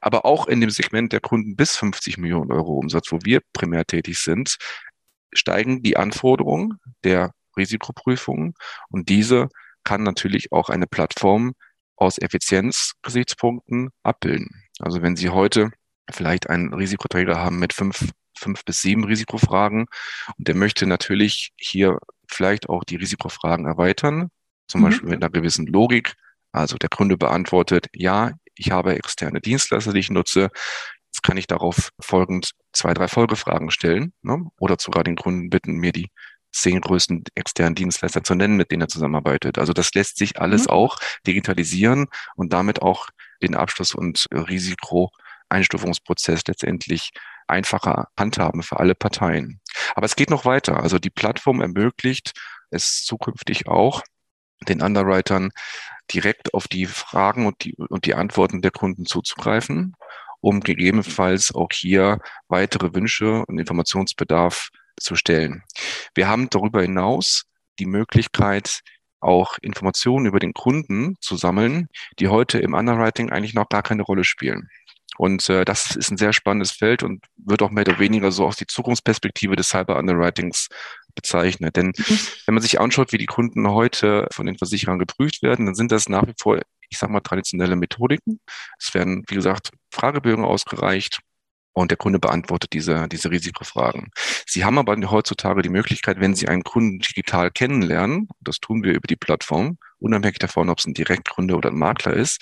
Aber 0.00 0.24
auch 0.24 0.46
in 0.46 0.60
dem 0.60 0.70
Segment 0.70 1.12
der 1.12 1.20
Kunden 1.20 1.56
bis 1.56 1.76
50 1.76 2.18
Millionen 2.18 2.52
Euro 2.52 2.74
Umsatz, 2.74 3.12
wo 3.12 3.18
wir 3.22 3.40
primär 3.52 3.84
tätig 3.84 4.18
sind, 4.18 4.56
steigen 5.32 5.82
die 5.82 5.96
Anforderungen 5.96 6.78
der 7.04 7.32
Risikoprüfungen 7.56 8.54
und 8.88 9.08
diese 9.08 9.48
kann 9.84 10.02
natürlich 10.02 10.52
auch 10.52 10.68
eine 10.68 10.86
Plattform 10.86 11.54
aus 11.96 12.18
Effizienzgesichtspunkten 12.18 13.90
abbilden. 14.02 14.64
Also 14.78 15.02
wenn 15.02 15.16
Sie 15.16 15.30
heute 15.30 15.70
vielleicht 16.10 16.50
einen 16.50 16.74
Risikoträger 16.74 17.38
haben 17.38 17.58
mit 17.58 17.72
fünf, 17.72 18.10
fünf 18.36 18.64
bis 18.64 18.82
sieben 18.82 19.04
Risikofragen 19.04 19.86
und 20.36 20.48
der 20.48 20.54
möchte 20.54 20.86
natürlich 20.86 21.52
hier 21.56 21.98
vielleicht 22.28 22.68
auch 22.68 22.84
die 22.84 22.96
Risikofragen 22.96 23.66
erweitern, 23.66 24.28
zum 24.68 24.80
mhm. 24.80 24.84
Beispiel 24.84 25.08
mit 25.08 25.22
einer 25.22 25.30
gewissen 25.30 25.66
Logik. 25.66 26.14
Also 26.52 26.76
der 26.76 26.88
Kunde 26.88 27.16
beantwortet, 27.16 27.86
ja, 27.94 28.32
ich 28.56 28.70
habe 28.70 28.96
externe 28.96 29.40
Dienstleister, 29.40 29.92
die 29.92 30.00
ich 30.00 30.10
nutze. 30.10 30.50
Jetzt 31.06 31.22
kann 31.22 31.36
ich 31.36 31.46
darauf 31.46 31.90
folgend 32.00 32.52
zwei, 32.72 32.94
drei 32.94 33.08
Folgefragen 33.08 33.70
stellen 33.70 34.12
ne? 34.22 34.46
oder 34.58 34.76
sogar 34.78 35.04
den 35.04 35.16
Kunden 35.16 35.50
bitten, 35.50 35.76
mir 35.76 35.92
die 35.92 36.10
zehn 36.52 36.80
größten 36.80 37.24
externen 37.34 37.74
Dienstleister 37.74 38.24
zu 38.24 38.34
nennen, 38.34 38.56
mit 38.56 38.70
denen 38.70 38.82
er 38.82 38.88
zusammenarbeitet. 38.88 39.58
Also 39.58 39.72
das 39.72 39.92
lässt 39.94 40.18
sich 40.18 40.40
alles 40.40 40.64
mhm. 40.64 40.70
auch 40.70 40.98
digitalisieren 41.26 42.06
und 42.34 42.52
damit 42.52 42.82
auch 42.82 43.08
den 43.42 43.54
Abschluss- 43.54 43.94
und 43.94 44.26
Risikoeinstufungsprozess 44.32 46.42
letztendlich 46.46 47.10
einfacher 47.46 48.08
handhaben 48.18 48.62
für 48.62 48.80
alle 48.80 48.94
Parteien. 48.94 49.60
Aber 49.94 50.06
es 50.06 50.16
geht 50.16 50.30
noch 50.30 50.44
weiter. 50.44 50.82
Also 50.82 50.98
die 50.98 51.10
Plattform 51.10 51.60
ermöglicht 51.60 52.32
es 52.70 53.04
zukünftig 53.04 53.68
auch, 53.68 54.02
den 54.68 54.82
Underwritern 54.82 55.50
direkt 56.12 56.54
auf 56.54 56.68
die 56.68 56.86
Fragen 56.86 57.46
und 57.46 57.64
die, 57.64 57.74
und 57.76 58.06
die 58.06 58.14
Antworten 58.14 58.62
der 58.62 58.70
Kunden 58.70 59.06
zuzugreifen, 59.06 59.94
um 60.40 60.60
gegebenenfalls 60.60 61.54
auch 61.54 61.68
hier 61.72 62.20
weitere 62.48 62.94
Wünsche 62.94 63.44
und 63.46 63.58
Informationsbedarf 63.58 64.70
zu 64.98 65.16
stellen. 65.16 65.62
Wir 66.14 66.28
haben 66.28 66.48
darüber 66.50 66.82
hinaus 66.82 67.44
die 67.78 67.86
Möglichkeit, 67.86 68.80
auch 69.20 69.58
Informationen 69.60 70.26
über 70.26 70.38
den 70.38 70.52
Kunden 70.52 71.16
zu 71.20 71.36
sammeln, 71.36 71.88
die 72.18 72.28
heute 72.28 72.58
im 72.58 72.74
Underwriting 72.74 73.30
eigentlich 73.30 73.54
noch 73.54 73.68
gar 73.68 73.82
keine 73.82 74.02
Rolle 74.02 74.24
spielen. 74.24 74.68
Und 75.18 75.48
äh, 75.48 75.64
das 75.64 75.96
ist 75.96 76.10
ein 76.10 76.18
sehr 76.18 76.32
spannendes 76.32 76.72
Feld 76.72 77.02
und 77.02 77.24
wird 77.36 77.62
auch 77.62 77.70
mehr 77.70 77.86
oder 77.86 77.98
weniger 77.98 78.30
so 78.30 78.46
aus 78.46 78.56
die 78.56 78.66
Zukunftsperspektive 78.66 79.56
des 79.56 79.68
Cyber 79.68 79.98
Underwritings 79.98 80.68
bezeichnet. 81.16 81.76
Denn 81.76 81.86
mhm. 81.88 82.18
wenn 82.46 82.54
man 82.54 82.62
sich 82.62 82.80
anschaut, 82.80 83.12
wie 83.12 83.18
die 83.18 83.26
Kunden 83.26 83.68
heute 83.68 84.28
von 84.30 84.46
den 84.46 84.56
Versicherern 84.56 85.00
geprüft 85.00 85.42
werden, 85.42 85.66
dann 85.66 85.74
sind 85.74 85.90
das 85.90 86.08
nach 86.08 86.26
wie 86.28 86.34
vor, 86.38 86.60
ich 86.88 86.98
sage 86.98 87.12
mal, 87.12 87.20
traditionelle 87.20 87.74
Methodiken. 87.74 88.38
Es 88.78 88.94
werden, 88.94 89.24
wie 89.26 89.34
gesagt, 89.34 89.70
Fragebögen 89.90 90.44
ausgereicht 90.44 91.18
und 91.72 91.90
der 91.90 91.98
Kunde 91.98 92.18
beantwortet 92.18 92.72
diese, 92.72 93.06
diese 93.08 93.30
Risikofragen. 93.30 94.10
Sie 94.46 94.64
haben 94.64 94.78
aber 94.78 94.96
heutzutage 95.10 95.60
die 95.60 95.68
Möglichkeit, 95.68 96.20
wenn 96.20 96.34
Sie 96.34 96.48
einen 96.48 96.62
Kunden 96.62 97.00
digital 97.00 97.50
kennenlernen, 97.50 98.28
das 98.40 98.60
tun 98.60 98.82
wir 98.82 98.94
über 98.94 99.06
die 99.06 99.16
Plattform, 99.16 99.76
unabhängig 99.98 100.38
davon, 100.38 100.70
ob 100.70 100.78
es 100.78 100.86
ein 100.86 100.94
Direktkunde 100.94 101.54
oder 101.54 101.70
ein 101.70 101.78
Makler 101.78 102.14
ist, 102.14 102.40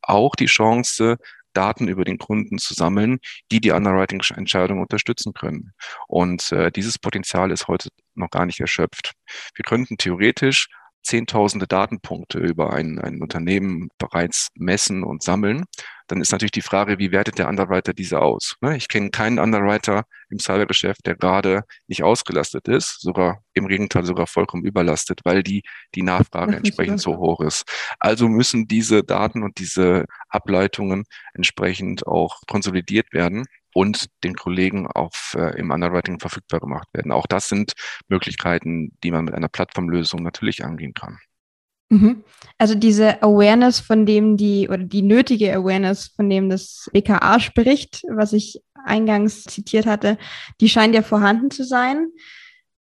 auch 0.00 0.36
die 0.36 0.46
Chance, 0.46 1.16
Daten 1.54 1.88
über 1.88 2.04
den 2.04 2.18
Kunden 2.18 2.58
zu 2.58 2.74
sammeln, 2.74 3.18
die 3.50 3.60
die 3.60 3.72
Underwriting-Entscheidung 3.72 4.80
unterstützen 4.80 5.32
können. 5.32 5.72
Und 6.06 6.52
äh, 6.52 6.70
dieses 6.70 6.98
Potenzial 7.00 7.50
ist 7.50 7.66
heute 7.66 7.88
noch 8.18 8.30
gar 8.30 8.46
nicht 8.46 8.60
erschöpft. 8.60 9.12
Wir 9.54 9.64
könnten 9.64 9.96
theoretisch 9.96 10.68
zehntausende 11.02 11.66
Datenpunkte 11.66 12.38
über 12.38 12.72
ein, 12.72 12.98
ein 12.98 13.22
Unternehmen 13.22 13.88
bereits 13.98 14.48
messen 14.54 15.04
und 15.04 15.22
sammeln, 15.22 15.64
dann 16.08 16.20
ist 16.20 16.32
natürlich 16.32 16.52
die 16.52 16.62
Frage, 16.62 16.98
wie 16.98 17.12
wertet 17.12 17.38
der 17.38 17.48
Underwriter 17.48 17.92
diese 17.92 18.20
aus? 18.20 18.56
Ne, 18.60 18.76
ich 18.76 18.88
kenne 18.88 19.10
keinen 19.10 19.38
Underwriter 19.38 20.04
im 20.30 20.38
Cybergeschäft, 20.38 21.06
der 21.06 21.16
gerade 21.16 21.62
nicht 21.86 22.02
ausgelastet 22.02 22.66
ist, 22.68 23.00
sogar 23.00 23.42
im 23.54 23.68
Gegenteil 23.68 24.04
sogar 24.04 24.26
vollkommen 24.26 24.64
überlastet, 24.64 25.20
weil 25.24 25.42
die, 25.42 25.62
die 25.94 26.02
Nachfrage 26.02 26.56
entsprechend 26.56 27.00
so 27.00 27.16
hoch 27.18 27.40
ist. 27.40 27.64
Also 27.98 28.28
müssen 28.28 28.66
diese 28.66 29.04
Daten 29.04 29.42
und 29.42 29.58
diese 29.58 30.06
Ableitungen 30.28 31.04
entsprechend 31.34 32.06
auch 32.06 32.40
konsolidiert 32.46 33.12
werden 33.12 33.44
und 33.74 34.06
den 34.24 34.34
Kollegen 34.34 34.86
auf, 34.86 35.36
äh, 35.38 35.58
im 35.58 35.70
Underwriting 35.70 36.18
verfügbar 36.20 36.60
gemacht 36.60 36.88
werden. 36.92 37.12
Auch 37.12 37.26
das 37.26 37.48
sind 37.48 37.72
Möglichkeiten, 38.08 38.92
die 39.02 39.10
man 39.10 39.24
mit 39.24 39.34
einer 39.34 39.48
Plattformlösung 39.48 40.22
natürlich 40.22 40.64
angehen 40.64 40.94
kann. 40.94 41.18
Mhm. 41.90 42.22
Also 42.58 42.74
diese 42.74 43.22
Awareness, 43.22 43.80
von 43.80 44.04
dem 44.04 44.36
die, 44.36 44.68
oder 44.68 44.78
die 44.78 45.02
nötige 45.02 45.54
Awareness, 45.54 46.08
von 46.14 46.28
dem 46.28 46.50
das 46.50 46.88
BKA 46.92 47.40
spricht, 47.40 48.02
was 48.10 48.32
ich 48.32 48.60
eingangs 48.84 49.44
zitiert 49.44 49.86
hatte, 49.86 50.18
die 50.60 50.68
scheint 50.68 50.94
ja 50.94 51.02
vorhanden 51.02 51.50
zu 51.50 51.64
sein. 51.64 52.08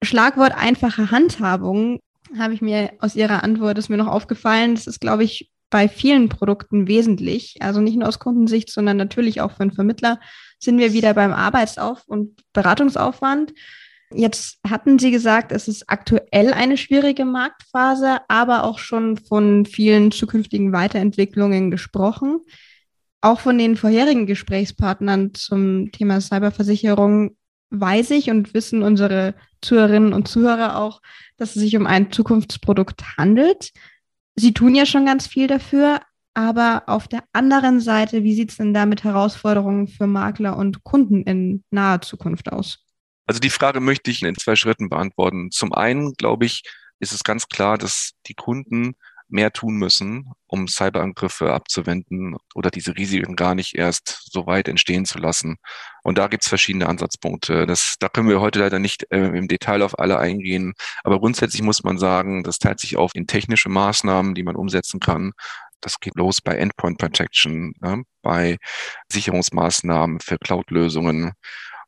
Schlagwort 0.02 0.54
einfache 0.56 1.12
Handhabung 1.12 2.00
habe 2.38 2.54
ich 2.54 2.62
mir 2.62 2.94
aus 3.00 3.16
Ihrer 3.16 3.44
Antwort, 3.44 3.78
ist 3.78 3.90
mir 3.90 3.98
noch 3.98 4.08
aufgefallen, 4.08 4.76
das 4.76 4.88
ist, 4.88 5.02
glaube 5.02 5.24
ich, 5.24 5.52
bei 5.70 5.90
vielen 5.90 6.30
Produkten 6.30 6.88
wesentlich. 6.88 7.58
Also 7.60 7.82
nicht 7.82 7.98
nur 7.98 8.08
aus 8.08 8.20
Kundensicht, 8.20 8.70
sondern 8.70 8.96
natürlich 8.96 9.42
auch 9.42 9.52
für 9.52 9.62
einen 9.62 9.72
Vermittler 9.72 10.20
sind 10.64 10.78
wir 10.80 10.94
wieder 10.94 11.14
beim 11.14 11.34
Arbeitsauf- 11.34 12.08
und 12.08 12.42
Beratungsaufwand. 12.54 13.54
Jetzt 14.14 14.60
hatten 14.68 15.00
Sie 15.00 15.12
gesagt, 15.12 15.52
es 15.52 15.68
ist 15.68 15.90
aktuell 15.90 16.54
eine 16.54 16.78
schwierige 16.78 17.26
Marktphase, 17.26 18.20
aber 18.28 18.64
auch 18.64 18.78
schon 18.80 19.18
von 19.18 19.66
vielen 19.66 20.12
zukünftigen 20.12 20.72
Weiterentwicklungen 20.72 21.72
gesprochen. 21.72 22.40
Auch 23.22 23.40
von 23.40 23.58
den 23.58 23.76
vorherigen 23.78 24.26
Gesprächspartnern 24.26 25.34
zum 25.34 25.92
Thema 25.92 26.22
Cyberversicherung 26.22 27.36
weiß 27.70 28.12
ich 28.12 28.30
und 28.30 28.54
wissen 28.54 28.84
unsere 28.84 29.34
Zuhörerinnen 29.62 30.14
und 30.14 30.28
Zuhörer 30.28 30.78
auch, 30.78 31.02
dass 31.38 31.56
es 31.56 31.62
sich 31.62 31.76
um 31.76 31.88
ein 31.88 32.12
Zukunftsprodukt 32.12 33.18
handelt. 33.18 33.72
Sie 34.36 34.54
tun 34.54 34.76
ja 34.76 34.86
schon 34.86 35.06
ganz 35.06 35.26
viel 35.26 35.48
dafür, 35.48 36.02
aber 36.34 36.84
auf 36.88 37.08
der 37.08 37.24
anderen 37.34 37.80
Seite, 37.80 38.24
wie 38.24 38.34
sieht 38.34 38.52
es 38.52 38.58
denn 38.58 38.74
da 38.74 38.86
mit 38.86 39.04
Herausforderungen 39.04 39.88
für 39.88 40.08
Makler 40.08 40.58
und 40.58 40.84
Kunden 40.84 41.24
in 41.24 41.64
naher 41.72 42.02
Zukunft 42.02 42.52
aus? 42.52 42.80
Also 43.26 43.40
die 43.40 43.50
Frage 43.50 43.80
möchte 43.80 44.12
ich 44.12 44.22
in 44.24 44.36
zwei 44.36 44.56
Schritten 44.56 44.90
beantworten. 44.90 45.52
Zum 45.52 45.74
einen, 45.74 46.14
glaube 46.14 46.46
ich, 46.46 46.64
ist 47.00 47.14
es 47.14 47.24
ganz 47.24 47.48
klar, 47.48 47.78
dass 47.78 48.12
die 48.28 48.34
Kunden 48.34 48.96
mehr 49.34 49.52
tun 49.52 49.76
müssen, 49.76 50.32
um 50.48 50.68
Cyberangriffe 50.68 51.52
abzuwenden 51.52 52.36
oder 52.54 52.70
diese 52.70 52.96
Risiken 52.96 53.36
gar 53.36 53.56
nicht 53.56 53.76
erst 53.76 54.30
so 54.32 54.46
weit 54.46 54.68
entstehen 54.68 55.06
zu 55.06 55.18
lassen. 55.18 55.58
Und 56.04 56.18
da 56.18 56.28
gibt 56.28 56.44
es 56.44 56.50
verschiedene 56.50 56.88
Ansatzpunkte. 56.88 57.66
Das, 57.66 57.96
da 58.00 58.10
können 58.10 58.30
wir 58.30 58.42
heute 58.42 58.60
leider 58.60 58.78
nicht 58.78 59.08
äh, 59.12 59.30
im 59.30 59.48
Detail 59.48 59.82
auf 59.82 59.98
alle 59.98 60.20
eingehen. 60.20 60.74
Aber 61.04 61.20
grundsätzlich 61.20 61.64
muss 61.64 61.84
man 61.84 61.98
sagen, 61.98 62.44
das 62.44 62.60
teilt 62.60 62.80
sich 62.80 62.96
auf 62.96 63.12
in 63.16 63.26
technische 63.26 63.70
Maßnahmen, 63.70 64.36
die 64.36 64.44
man 64.44 64.56
umsetzen 64.56 65.00
kann. 65.00 65.32
Das 65.84 66.00
geht 66.00 66.16
los 66.16 66.42
bei 66.42 66.56
Endpoint 66.56 66.98
Protection, 66.98 67.74
äh, 67.82 67.98
bei 68.22 68.58
Sicherungsmaßnahmen 69.12 70.20
für 70.20 70.38
Cloud-Lösungen 70.38 71.34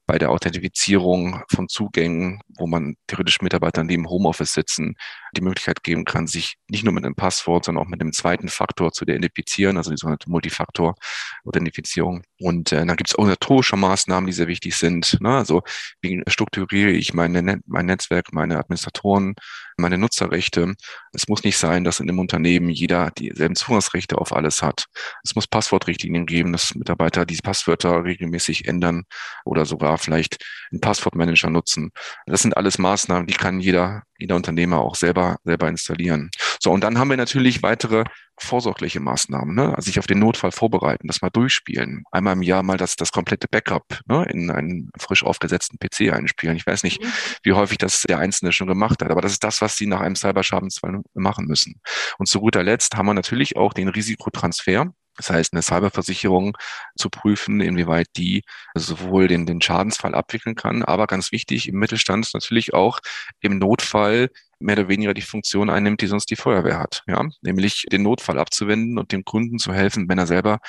bei 0.08 0.20
der 0.20 0.30
Authentifizierung 0.30 1.42
von 1.50 1.68
Zugängen, 1.68 2.42
wo 2.58 2.68
man 2.68 2.96
theoretisch 3.08 3.42
Mitarbeitern, 3.42 3.88
die 3.88 3.96
im 3.96 4.08
Homeoffice 4.08 4.54
sitzen, 4.54 4.96
die 5.36 5.42
Möglichkeit 5.42 5.84
geben 5.84 6.06
kann, 6.06 6.28
sich 6.28 6.58
nicht 6.70 6.84
nur 6.84 6.94
mit 6.94 7.06
einem 7.06 7.16
Passwort, 7.16 7.66
sondern 7.66 7.84
auch 7.84 7.90
mit 7.90 8.02
einem 8.02 8.14
zweiten 8.14 8.50
Faktor 8.50 8.92
zu 8.92 9.04
identifizieren, 9.04 9.78
also 9.78 9.90
die 9.90 9.98
sogenannte 9.98 10.30
Multifaktor-Authentifizierung. 10.30 12.24
Und 12.40 12.72
äh, 12.72 12.86
dann 12.86 12.96
gibt 12.96 13.10
es 13.10 13.18
organisatorische 13.18 13.78
Maßnahmen, 13.78 14.28
die 14.28 14.34
sehr 14.34 14.48
wichtig 14.48 14.76
sind. 14.76 15.20
Ne? 15.22 15.36
Also 15.36 15.64
wie 16.02 16.22
strukturiere 16.28 16.92
ich 16.92 17.14
meine, 17.16 17.62
mein 17.66 17.86
Netzwerk, 17.88 18.32
meine 18.32 18.60
Administratoren, 18.60 19.34
meine 19.78 19.98
Nutzerrechte. 19.98 20.76
Es 21.12 21.28
muss 21.28 21.44
nicht 21.44 21.58
sein, 21.58 21.84
dass 21.84 22.00
in 22.00 22.10
einem 22.10 22.20
Unternehmen 22.20 22.70
jeder 22.70 23.12
dieselben 23.12 23.56
Zugangsrechte 23.56 24.18
auf 24.18 24.34
alles 24.34 24.62
hat. 24.62 24.86
Es 25.24 25.36
muss 25.36 25.48
Passwortrichtlinien 25.48 26.26
geben, 26.26 26.52
dass 26.52 26.76
Mitarbeiter 26.76 27.26
diese 27.26 27.42
Passwörter 27.42 28.04
regelmäßig 28.04 28.68
ändern 28.68 29.04
oder 29.44 29.66
sogar 29.66 29.98
vielleicht 29.98 30.44
einen 30.72 30.82
Passwortmanager 30.82 31.50
nutzen. 31.50 31.92
Das 32.26 32.42
sind 32.42 32.58
alles 32.58 32.78
Maßnahmen, 32.78 33.28
die 33.28 33.34
kann 33.34 33.60
jeder, 33.60 34.04
jeder 34.18 34.36
Unternehmer 34.36 34.80
auch 34.80 34.96
selber, 34.96 35.38
selber 35.44 35.68
installieren. 35.68 36.32
So, 36.60 36.72
und 36.72 36.84
dann 36.84 36.98
haben 36.98 37.10
wir 37.10 37.18
natürlich 37.18 37.64
weitere 37.64 38.06
vorsorgliche 38.38 39.00
Maßnahmen, 39.00 39.56
ne? 39.56 39.76
also 39.76 39.86
sich 39.86 40.00
auf 40.00 40.08
den 40.08 40.20
Notfall 40.20 40.52
vorbereiten, 40.52 41.08
das 41.08 41.22
mal 41.22 41.30
durchspielen. 41.30 42.04
Einmal 42.12 42.34
im 42.34 42.42
Jahr 42.42 42.64
mal 42.64 42.78
das, 42.78 42.96
das 42.96 43.12
komplette 43.12 43.48
Backup 43.48 44.02
ne? 44.08 44.26
in 44.30 44.52
einen 44.52 44.90
frisch 44.98 45.24
aufgesetzten 45.24 45.78
PC 45.80 46.14
einspielen. 46.14 46.58
Ich 46.58 46.68
weiß 46.68 46.84
nicht, 46.84 47.02
mhm. 47.02 47.08
wie 47.44 47.54
häufig 47.54 47.78
das 47.78 48.02
der 48.02 48.20
Einzelne 48.20 48.52
schon 48.52 48.68
gemacht 48.68 49.02
hat, 49.02 49.12
aber 49.12 49.22
das 49.22 49.32
ist 49.32 49.44
das, 49.44 49.62
was 49.62 49.78
Sie 49.78 49.88
nach 49.88 50.02
einem 50.02 50.16
Cyberschadensfall 50.16 51.02
machen 51.14 51.46
müssen. 51.46 51.82
Und 52.18 52.28
zu 52.28 52.40
guter 52.40 52.64
Letzt 52.64 52.96
haben 52.96 53.06
wir 53.06 53.14
natürlich 53.14 53.56
auch 53.58 53.74
den 53.74 53.88
Risikotransfer 53.88 54.94
Das 55.18 55.30
heißt, 55.30 55.54
eine 55.54 55.62
Cyberversicherung 55.62 56.58
zu 56.96 57.10
prüfen, 57.10 57.62
inwieweit 57.62 58.08
die 58.18 58.44
sowohl 58.76 59.28
den, 59.28 59.46
den 59.46 59.62
Schadensfall 59.62 60.16
abwickeln 60.16 60.56
kann, 60.56 60.84
aber 60.84 61.08
ganz 61.08 61.32
wichtig, 61.32 61.68
im 61.68 61.80
Mittelstand 61.80 62.30
natürlich 62.34 62.74
auch 62.74 63.00
im 63.40 63.58
Notfall 63.58 64.30
mehr 64.60 64.78
oder 64.78 64.88
weniger 64.88 65.14
die 65.14 65.22
Funktion 65.22 65.70
einnimmt, 65.70 66.02
die 66.02 66.08
sonst 66.08 66.30
die 66.30 66.36
Feuerwehr 66.36 66.80
hat. 66.80 67.04
Ja, 67.08 67.24
nämlich 67.42 67.86
den 67.92 68.04
Notfall 68.04 68.40
abzuwenden 68.40 68.98
und 68.98 69.12
dem 69.12 69.26
Kunden 69.26 69.60
zu 69.60 69.74
helfen, 69.74 70.08
wenn 70.10 70.18
er 70.18 70.28
selber 70.28 70.60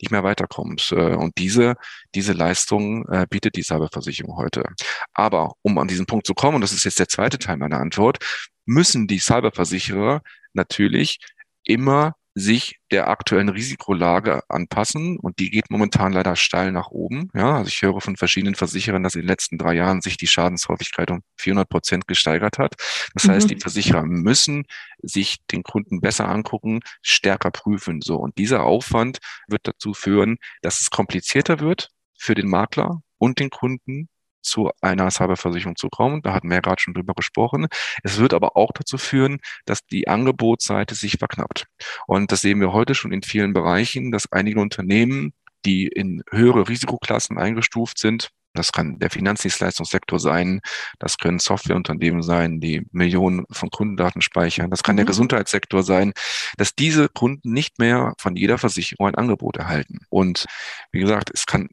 nicht 0.00 0.10
mehr 0.10 0.24
weiterkommt. 0.24 0.92
Äh, 0.92 1.14
und 1.14 1.36
diese, 1.38 1.76
diese 2.14 2.32
Leistung 2.32 3.06
äh, 3.08 3.26
bietet 3.28 3.56
die 3.56 3.62
Cyberversicherung 3.62 4.36
heute. 4.36 4.64
Aber 5.14 5.54
um 5.62 5.78
an 5.78 5.88
diesen 5.88 6.06
Punkt 6.06 6.26
zu 6.26 6.34
kommen, 6.34 6.56
und 6.56 6.60
das 6.62 6.72
ist 6.72 6.84
jetzt 6.84 6.98
der 6.98 7.08
zweite 7.08 7.38
Teil 7.38 7.56
meiner 7.56 7.80
Antwort, 7.80 8.18
müssen 8.66 9.06
die 9.06 9.18
Cyberversicherer 9.18 10.22
natürlich 10.52 11.18
immer 11.64 12.14
sich 12.34 12.78
der 12.90 13.08
aktuellen 13.08 13.48
Risikolage 13.48 14.42
anpassen 14.48 15.18
und 15.18 15.38
die 15.38 15.50
geht 15.50 15.70
momentan 15.70 16.12
leider 16.12 16.36
steil 16.36 16.72
nach 16.72 16.90
oben. 16.90 17.28
Ja, 17.34 17.56
also 17.56 17.68
ich 17.68 17.82
höre 17.82 18.00
von 18.00 18.16
verschiedenen 18.16 18.54
Versicherern, 18.54 19.02
dass 19.02 19.14
in 19.14 19.22
den 19.22 19.28
letzten 19.28 19.58
drei 19.58 19.74
Jahren 19.74 20.00
sich 20.00 20.16
die 20.16 20.26
Schadenshäufigkeit 20.26 21.10
um 21.10 21.22
400 21.38 21.68
Prozent 21.68 22.06
gesteigert 22.06 22.58
hat. 22.58 22.74
Das 23.14 23.24
mhm. 23.24 23.30
heißt, 23.32 23.50
die 23.50 23.58
Versicherer 23.58 24.04
müssen 24.04 24.64
sich 25.02 25.38
den 25.50 25.62
Kunden 25.62 26.00
besser 26.00 26.28
angucken, 26.28 26.80
stärker 27.02 27.50
prüfen. 27.50 28.00
So 28.00 28.16
und 28.16 28.38
dieser 28.38 28.64
Aufwand 28.64 29.18
wird 29.48 29.66
dazu 29.66 29.92
führen, 29.94 30.36
dass 30.62 30.80
es 30.80 30.90
komplizierter 30.90 31.60
wird 31.60 31.90
für 32.16 32.34
den 32.34 32.48
Makler 32.48 33.02
und 33.18 33.38
den 33.38 33.50
Kunden 33.50 34.08
zu 34.42 34.70
einer 34.80 35.10
Cyberversicherung 35.10 35.76
zu 35.76 35.88
kommen. 35.88 36.22
Da 36.22 36.32
hatten 36.32 36.48
wir 36.48 36.56
ja 36.56 36.60
gerade 36.60 36.80
schon 36.80 36.94
drüber 36.94 37.14
gesprochen. 37.14 37.66
Es 38.02 38.18
wird 38.18 38.34
aber 38.34 38.56
auch 38.56 38.72
dazu 38.72 38.98
führen, 38.98 39.38
dass 39.64 39.86
die 39.86 40.08
Angebotsseite 40.08 40.94
sich 40.94 41.18
verknappt. 41.18 41.66
Und 42.06 42.32
das 42.32 42.40
sehen 42.40 42.60
wir 42.60 42.72
heute 42.72 42.94
schon 42.94 43.12
in 43.12 43.22
vielen 43.22 43.52
Bereichen, 43.52 44.10
dass 44.12 44.30
einige 44.32 44.60
Unternehmen, 44.60 45.32
die 45.64 45.86
in 45.86 46.22
höhere 46.30 46.68
Risikoklassen 46.68 47.38
eingestuft 47.38 47.98
sind, 47.98 48.30
das 48.52 48.72
kann 48.72 48.98
der 48.98 49.10
Finanzdienstleistungssektor 49.10 50.18
sein, 50.18 50.60
das 50.98 51.18
können 51.18 51.38
Softwareunternehmen 51.38 52.22
sein, 52.22 52.60
die 52.60 52.84
Millionen 52.90 53.44
von 53.50 53.70
Kundendaten 53.70 54.22
speichern, 54.22 54.70
das 54.70 54.82
kann 54.82 54.96
mhm. 54.96 54.98
der 54.98 55.06
Gesundheitssektor 55.06 55.82
sein, 55.82 56.12
dass 56.56 56.74
diese 56.74 57.08
Kunden 57.08 57.52
nicht 57.52 57.78
mehr 57.78 58.14
von 58.18 58.36
jeder 58.36 58.58
Versicherung 58.58 59.06
ein 59.06 59.14
Angebot 59.14 59.56
erhalten. 59.56 60.00
Und 60.08 60.46
wie 60.90 61.00
gesagt, 61.00 61.30
es 61.32 61.46
kann 61.46 61.68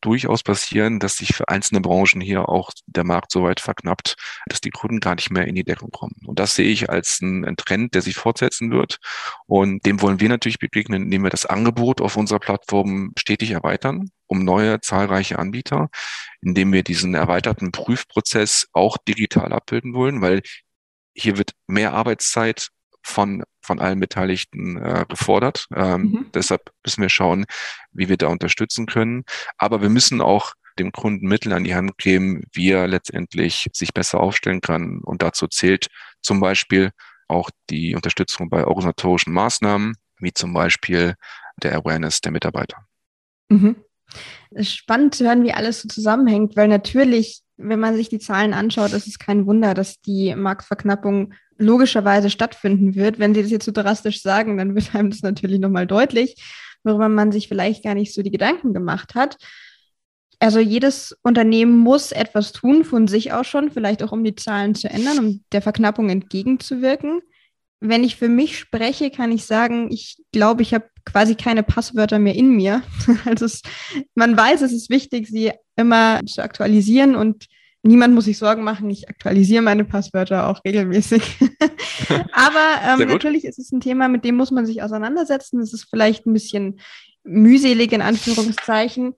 durchaus 0.00 0.42
passieren, 0.42 0.98
dass 0.98 1.16
sich 1.16 1.34
für 1.34 1.48
einzelne 1.48 1.80
Branchen 1.80 2.20
hier 2.20 2.48
auch 2.48 2.70
der 2.86 3.04
Markt 3.04 3.32
so 3.32 3.42
weit 3.42 3.60
verknappt, 3.60 4.16
dass 4.46 4.60
die 4.60 4.70
Kunden 4.70 5.00
gar 5.00 5.14
nicht 5.14 5.30
mehr 5.30 5.46
in 5.46 5.54
die 5.54 5.64
Deckung 5.64 5.90
kommen. 5.90 6.16
Und 6.26 6.38
das 6.38 6.54
sehe 6.54 6.68
ich 6.68 6.90
als 6.90 7.18
einen 7.22 7.56
Trend, 7.56 7.94
der 7.94 8.02
sich 8.02 8.16
fortsetzen 8.16 8.70
wird. 8.70 8.98
Und 9.46 9.84
dem 9.86 10.00
wollen 10.02 10.20
wir 10.20 10.28
natürlich 10.28 10.58
begegnen, 10.58 11.04
indem 11.04 11.22
wir 11.22 11.30
das 11.30 11.46
Angebot 11.46 12.00
auf 12.00 12.16
unserer 12.16 12.40
Plattform 12.40 13.12
stetig 13.16 13.50
erweitern 13.50 14.10
um 14.30 14.44
neue 14.44 14.80
zahlreiche 14.80 15.38
Anbieter, 15.40 15.90
indem 16.40 16.72
wir 16.72 16.84
diesen 16.84 17.14
erweiterten 17.14 17.72
Prüfprozess 17.72 18.68
auch 18.72 18.96
digital 18.96 19.52
abbilden 19.52 19.92
wollen, 19.92 20.22
weil 20.22 20.42
hier 21.14 21.36
wird 21.36 21.52
mehr 21.66 21.92
Arbeitszeit 21.94 22.68
von, 23.02 23.42
von 23.70 23.78
allen 23.78 24.00
Beteiligten 24.00 24.78
äh, 24.78 25.04
gefordert. 25.08 25.68
Ähm, 25.76 26.02
mhm. 26.02 26.26
Deshalb 26.34 26.72
müssen 26.84 27.02
wir 27.02 27.08
schauen, 27.08 27.44
wie 27.92 28.08
wir 28.08 28.16
da 28.16 28.26
unterstützen 28.26 28.86
können. 28.86 29.22
Aber 29.58 29.80
wir 29.80 29.88
müssen 29.88 30.20
auch 30.20 30.54
dem 30.80 30.90
Kunden 30.90 31.28
Mittel 31.28 31.52
an 31.52 31.62
die 31.62 31.76
Hand 31.76 31.96
geben, 31.98 32.42
wie 32.52 32.72
er 32.72 32.88
letztendlich 32.88 33.68
sich 33.72 33.94
besser 33.94 34.18
aufstellen 34.18 34.60
kann. 34.60 35.02
Und 35.04 35.22
dazu 35.22 35.46
zählt 35.46 35.86
zum 36.20 36.40
Beispiel 36.40 36.90
auch 37.28 37.48
die 37.70 37.94
Unterstützung 37.94 38.50
bei 38.50 38.66
organisatorischen 38.66 39.32
Maßnahmen, 39.32 39.94
wie 40.18 40.32
zum 40.32 40.52
Beispiel 40.52 41.14
der 41.62 41.76
Awareness 41.76 42.20
der 42.20 42.32
Mitarbeiter. 42.32 42.76
Mhm. 43.50 43.76
Spannend 44.60 45.14
zu 45.14 45.26
hören, 45.26 45.44
wie 45.44 45.52
alles 45.52 45.82
so 45.82 45.86
zusammenhängt, 45.86 46.56
weil 46.56 46.66
natürlich, 46.66 47.42
wenn 47.56 47.78
man 47.78 47.94
sich 47.94 48.08
die 48.08 48.18
Zahlen 48.18 48.52
anschaut, 48.52 48.92
ist 48.94 49.06
es 49.06 49.20
kein 49.20 49.46
Wunder, 49.46 49.74
dass 49.74 50.00
die 50.00 50.34
Marktverknappung 50.34 51.34
logischerweise 51.60 52.30
stattfinden 52.30 52.94
wird. 52.94 53.18
Wenn 53.18 53.34
Sie 53.34 53.42
das 53.42 53.50
jetzt 53.50 53.66
so 53.66 53.72
drastisch 53.72 54.22
sagen, 54.22 54.56
dann 54.56 54.74
wird 54.74 54.94
einem 54.94 55.10
das 55.10 55.22
natürlich 55.22 55.60
nochmal 55.60 55.86
deutlich, 55.86 56.34
worüber 56.82 57.08
man 57.08 57.30
sich 57.30 57.48
vielleicht 57.48 57.84
gar 57.84 57.94
nicht 57.94 58.12
so 58.14 58.22
die 58.22 58.30
Gedanken 58.30 58.74
gemacht 58.74 59.14
hat. 59.14 59.36
Also 60.38 60.58
jedes 60.58 61.14
Unternehmen 61.22 61.76
muss 61.76 62.12
etwas 62.12 62.52
tun 62.52 62.84
von 62.84 63.06
sich 63.06 63.32
aus 63.32 63.46
schon, 63.46 63.70
vielleicht 63.70 64.02
auch 64.02 64.10
um 64.10 64.24
die 64.24 64.34
Zahlen 64.34 64.74
zu 64.74 64.88
ändern, 64.88 65.18
um 65.18 65.44
der 65.52 65.60
Verknappung 65.60 66.08
entgegenzuwirken. 66.08 67.20
Wenn 67.80 68.04
ich 68.04 68.16
für 68.16 68.28
mich 68.28 68.58
spreche, 68.58 69.10
kann 69.10 69.32
ich 69.32 69.44
sagen, 69.44 69.90
ich 69.92 70.22
glaube, 70.32 70.62
ich 70.62 70.72
habe 70.72 70.86
quasi 71.04 71.34
keine 71.34 71.62
Passwörter 71.62 72.18
mehr 72.18 72.34
in 72.34 72.56
mir. 72.56 72.82
Also 73.26 73.44
es, 73.44 73.60
man 74.14 74.34
weiß, 74.34 74.62
es 74.62 74.72
ist 74.72 74.88
wichtig, 74.88 75.28
sie 75.28 75.52
immer 75.76 76.20
zu 76.24 76.42
aktualisieren 76.42 77.16
und 77.16 77.46
niemand 77.82 78.14
muss 78.14 78.24
sich 78.24 78.38
Sorgen 78.38 78.62
machen, 78.62 78.90
ich 78.90 79.08
aktualisiere 79.08 79.62
meine 79.62 79.84
Passwörter 79.84 80.48
auch 80.48 80.64
regelmäßig. 80.64 81.38
Aber 82.32 83.02
ähm, 83.02 83.08
natürlich 83.08 83.44
ist 83.44 83.58
es 83.58 83.72
ein 83.72 83.80
Thema, 83.80 84.08
mit 84.08 84.24
dem 84.24 84.36
muss 84.36 84.50
man 84.50 84.66
sich 84.66 84.82
auseinandersetzen. 84.82 85.60
Es 85.60 85.72
ist 85.72 85.88
vielleicht 85.88 86.26
ein 86.26 86.32
bisschen 86.32 86.80
mühselig 87.22 87.92
in 87.92 88.02
Anführungszeichen, 88.02 89.14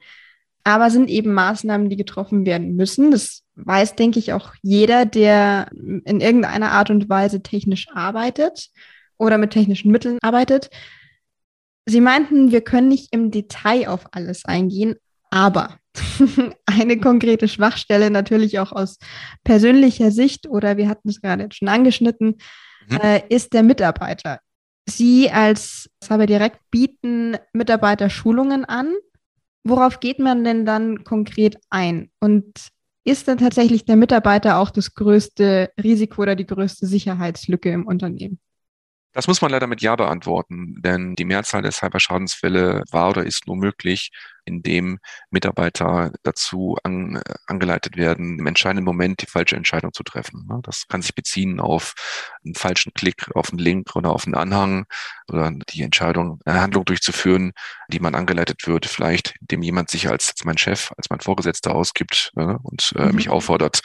aber 0.65 0.91
sind 0.91 1.09
eben 1.09 1.33
Maßnahmen, 1.33 1.89
die 1.89 1.97
getroffen 1.97 2.47
werden 2.47 2.75
müssen. 2.75 3.11
Das 3.11 3.43
weiß, 3.55 3.97
denke 3.97 4.19
ich, 4.19 4.33
auch 4.33 4.55
jeder, 4.63 5.07
der 5.07 5.71
in 5.73 6.21
irgendeiner 6.21 6.73
Art 6.73 6.91
und 6.91 7.09
Weise 7.09 7.43
technisch 7.43 7.89
arbeitet 7.93 8.71
oder 9.19 9.39
mit 9.39 9.51
technischen 9.51 9.91
Mitteln 9.93 10.19
arbeitet. 10.21 10.71
Sie 11.87 12.01
meinten, 12.01 12.53
wir 12.53 12.61
können 12.61 12.89
nicht 12.89 13.13
im 13.13 13.31
Detail 13.31 13.89
auf 13.89 14.07
alles 14.13 14.45
eingehen, 14.45 14.97
aber 15.31 15.79
eine 16.67 16.99
konkrete 16.99 17.49
Schwachstelle 17.49 18.11
natürlich 18.11 18.59
auch 18.59 18.73
aus 18.73 18.99
persönlicher 19.45 20.11
Sicht 20.11 20.49
oder 20.49 20.77
wir 20.77 20.89
hatten 20.89 21.09
es 21.09 21.21
gerade 21.21 21.49
schon 21.53 21.69
angeschnitten, 21.69 22.39
mhm. 22.89 22.97
äh, 22.99 23.23
ist 23.29 23.53
der 23.53 23.63
Mitarbeiter. 23.63 24.41
Sie 24.89 25.31
als 25.31 25.91
Cyber 26.03 26.27
Direct 26.27 26.59
bieten 26.71 27.37
Mitarbeiter 27.53 28.11
Schulungen 28.11 28.65
an. 28.65 28.93
Worauf 29.65 30.01
geht 30.01 30.19
man 30.19 30.43
denn 30.43 30.67
dann 30.67 31.05
konkret 31.05 31.57
ein? 31.71 32.11
Und 32.19 32.71
ist 33.05 33.29
dann 33.29 33.39
tatsächlich 33.39 33.85
der 33.85 33.97
Mitarbeiter 33.97 34.59
auch 34.59 34.71
das 34.71 34.95
größte 34.95 35.71
Risiko 35.83 36.23
oder 36.23 36.37
die 36.37 36.47
größte 36.47 36.87
Sicherheitslücke 36.87 37.71
im 37.71 37.87
Unternehmen? 37.87 38.41
Das 39.13 39.29
muss 39.29 39.43
man 39.43 39.51
leider 39.51 39.67
mit 39.67 39.83
Ja 39.83 39.95
beantworten, 39.95 40.81
denn 40.81 41.15
die 41.15 41.27
Mehrzahl 41.27 41.61
der 41.61 41.73
Cyberschadensfälle 41.73 42.83
war 42.91 43.11
oder 43.11 43.27
ist 43.27 43.47
nur 43.47 43.57
möglich, 43.57 44.11
in 44.45 44.63
dem 44.63 44.99
Mitarbeiter 45.31 46.13
dazu 46.23 46.77
an, 46.83 47.17
äh, 47.17 47.35
angeleitet 47.47 47.97
werden, 47.97 48.39
im 48.39 48.47
entscheidenden 48.47 48.85
Moment 48.85 49.23
die 49.23 49.27
falsche 49.27 49.57
Entscheidung 49.57 49.93
zu 49.93 50.03
treffen. 50.03 50.47
Ne? 50.49 50.61
Das 50.63 50.87
kann 50.89 51.03
sich 51.03 51.15
beziehen 51.15 51.61
auf 51.61 51.95
einen 52.45 52.55
falschen 52.55 52.93
Klick, 52.95 53.31
auf 53.35 53.51
einen 53.51 53.59
Link 53.59 53.95
oder 53.95 54.11
auf 54.11 54.27
einen 54.27 54.35
Anhang 54.35 54.87
oder 55.29 55.53
die 55.71 55.83
Entscheidung, 55.83 56.41
eine 56.45 56.61
Handlung 56.61 56.85
durchzuführen, 56.85 57.53
die 57.89 58.01
man 58.01 58.15
angeleitet 58.15 58.67
wird, 58.67 58.87
vielleicht 58.87 59.35
indem 59.41 59.63
jemand 59.63 59.91
sich 59.91 60.09
als, 60.09 60.31
als 60.31 60.45
mein 60.45 60.59
Chef, 60.59 60.93
als 60.97 61.11
mein 61.11 61.21
Vorgesetzter 61.21 61.75
ausgibt 61.75 62.33
ne? 62.35 62.59
und 62.63 62.93
äh, 62.97 63.07
mhm. 63.07 63.15
mich 63.15 63.29
auffordert, 63.31 63.81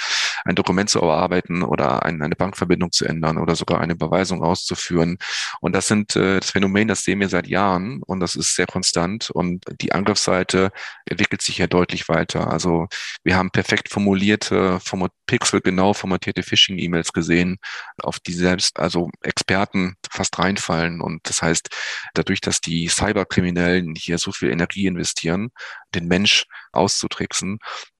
ein 0.45 0.55
Dokument 0.55 0.89
zu 0.89 0.99
erarbeiten 0.99 1.63
oder 1.63 2.03
ein, 2.03 2.21
eine 2.21 2.35
Bankverbindung 2.35 2.91
zu 2.91 3.05
ändern 3.05 3.37
oder 3.37 3.55
sogar 3.55 3.81
eine 3.81 3.93
Überweisung 3.93 4.43
auszuführen. 4.43 5.17
Und 5.61 5.73
das 5.73 5.87
sind 5.87 6.15
äh, 6.15 6.39
das 6.39 6.51
Phänomen, 6.51 6.87
das 6.87 7.03
sehen 7.03 7.19
wir 7.19 7.29
seit 7.29 7.47
Jahren 7.47 8.01
und 8.03 8.19
das 8.19 8.35
ist 8.35 8.55
sehr 8.55 8.67
konstant 8.67 9.29
und 9.29 9.63
die 9.81 9.91
Angriffsseite 9.91 10.46
Seite 10.47 10.71
entwickelt 11.05 11.41
sich 11.41 11.57
ja 11.57 11.67
deutlich 11.67 12.09
weiter. 12.09 12.51
Also 12.51 12.87
wir 13.23 13.35
haben 13.35 13.51
perfekt 13.51 13.89
formulierte, 13.89 14.79
format 14.79 15.11
pixelgenau 15.27 15.93
formatierte 15.93 16.43
Phishing-E-Mails 16.43 17.13
gesehen, 17.13 17.57
auf 18.01 18.19
die 18.19 18.33
selbst 18.33 18.79
also 18.79 19.09
Experten 19.21 19.95
fast 20.09 20.39
reinfallen. 20.39 21.01
Und 21.01 21.21
das 21.23 21.41
heißt, 21.41 21.69
dadurch, 22.13 22.41
dass 22.41 22.61
die 22.61 22.87
Cyberkriminellen 22.87 23.95
hier 23.95 24.17
so 24.17 24.31
viel 24.31 24.49
Energie 24.49 24.87
investieren, 24.87 25.49
den 25.93 26.07
Mensch 26.07 26.45
auszutricksen, 26.71 27.59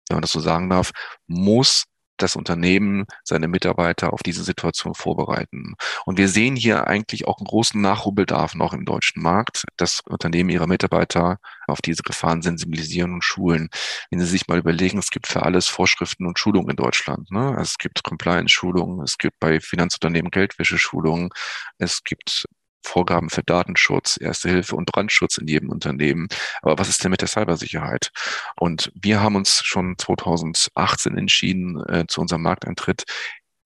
wenn 0.10 0.15
man 0.15 0.21
das 0.21 0.31
so 0.31 0.39
sagen 0.39 0.69
darf, 0.69 0.91
muss 1.27 1.83
das 2.17 2.36
Unternehmen 2.36 3.06
seine 3.23 3.47
Mitarbeiter 3.47 4.13
auf 4.13 4.23
diese 4.23 4.43
Situation 4.43 4.93
vorbereiten. 4.93 5.75
Und 6.06 6.17
wir 6.17 6.30
sehen 6.30 6.56
hier 6.56 6.88
eigentlich 6.88 7.27
auch 7.27 7.38
einen 7.38 7.47
großen 7.47 7.80
Nachholbedarf 7.82 8.56
noch 8.56 8.73
im 8.73 8.86
deutschen 8.86 9.21
Markt, 9.21 9.63
dass 9.77 10.01
Unternehmen 10.01 10.49
ihre 10.49 10.67
Mitarbeiter 10.67 11.39
auf 11.67 11.82
diese 11.82 12.03
Gefahren 12.03 12.41
sensibilisieren 12.41 13.13
und 13.13 13.23
schulen. 13.23 13.69
Wenn 14.10 14.19
Sie 14.19 14.25
sich 14.25 14.47
mal 14.47 14.58
überlegen, 14.58 14.97
es 14.99 15.12
gibt 15.12 15.27
für 15.27 15.43
alles 15.43 15.67
Vorschriften 15.67 16.25
und 16.25 16.39
Schulungen 16.39 16.69
in 16.71 16.75
Deutschland. 16.75 17.32
Ne? 17.32 17.58
Es 17.60 17.77
gibt 17.77 18.03
Compliance-Schulungen, 18.03 19.01
es 19.03 19.17
gibt 19.17 19.39
bei 19.39 19.60
Finanzunternehmen 19.60 20.32
Geldwäsche-Schulungen, 20.32 21.30
es 21.77 22.03
gibt 22.03 22.45
Vorgaben 22.88 23.30
für 23.30 23.43
Datenschutz, 23.43 24.17
Erste 24.19 24.50
Hilfe 24.50 24.76
und 24.76 24.91
Brandschutz 24.91 25.38
in 25.38 25.47
jedem 25.47 25.69
Unternehmen. 25.69 26.28
Aber 26.62 26.80
was 26.80 26.89
ist 26.89 27.04
denn 27.04 27.12
mit 27.12 27.21
der 27.21 27.28
Cybersicherheit? 27.28 28.12
Und 28.60 28.91
wir 28.95 29.21
haben 29.21 29.36
uns 29.36 29.62
schon 29.63 29.95
2018 29.97 31.17
entschieden, 31.17 31.84
äh, 31.88 32.06
zu 32.08 32.21
unserem 32.21 32.41
Markteintritt 32.41 33.04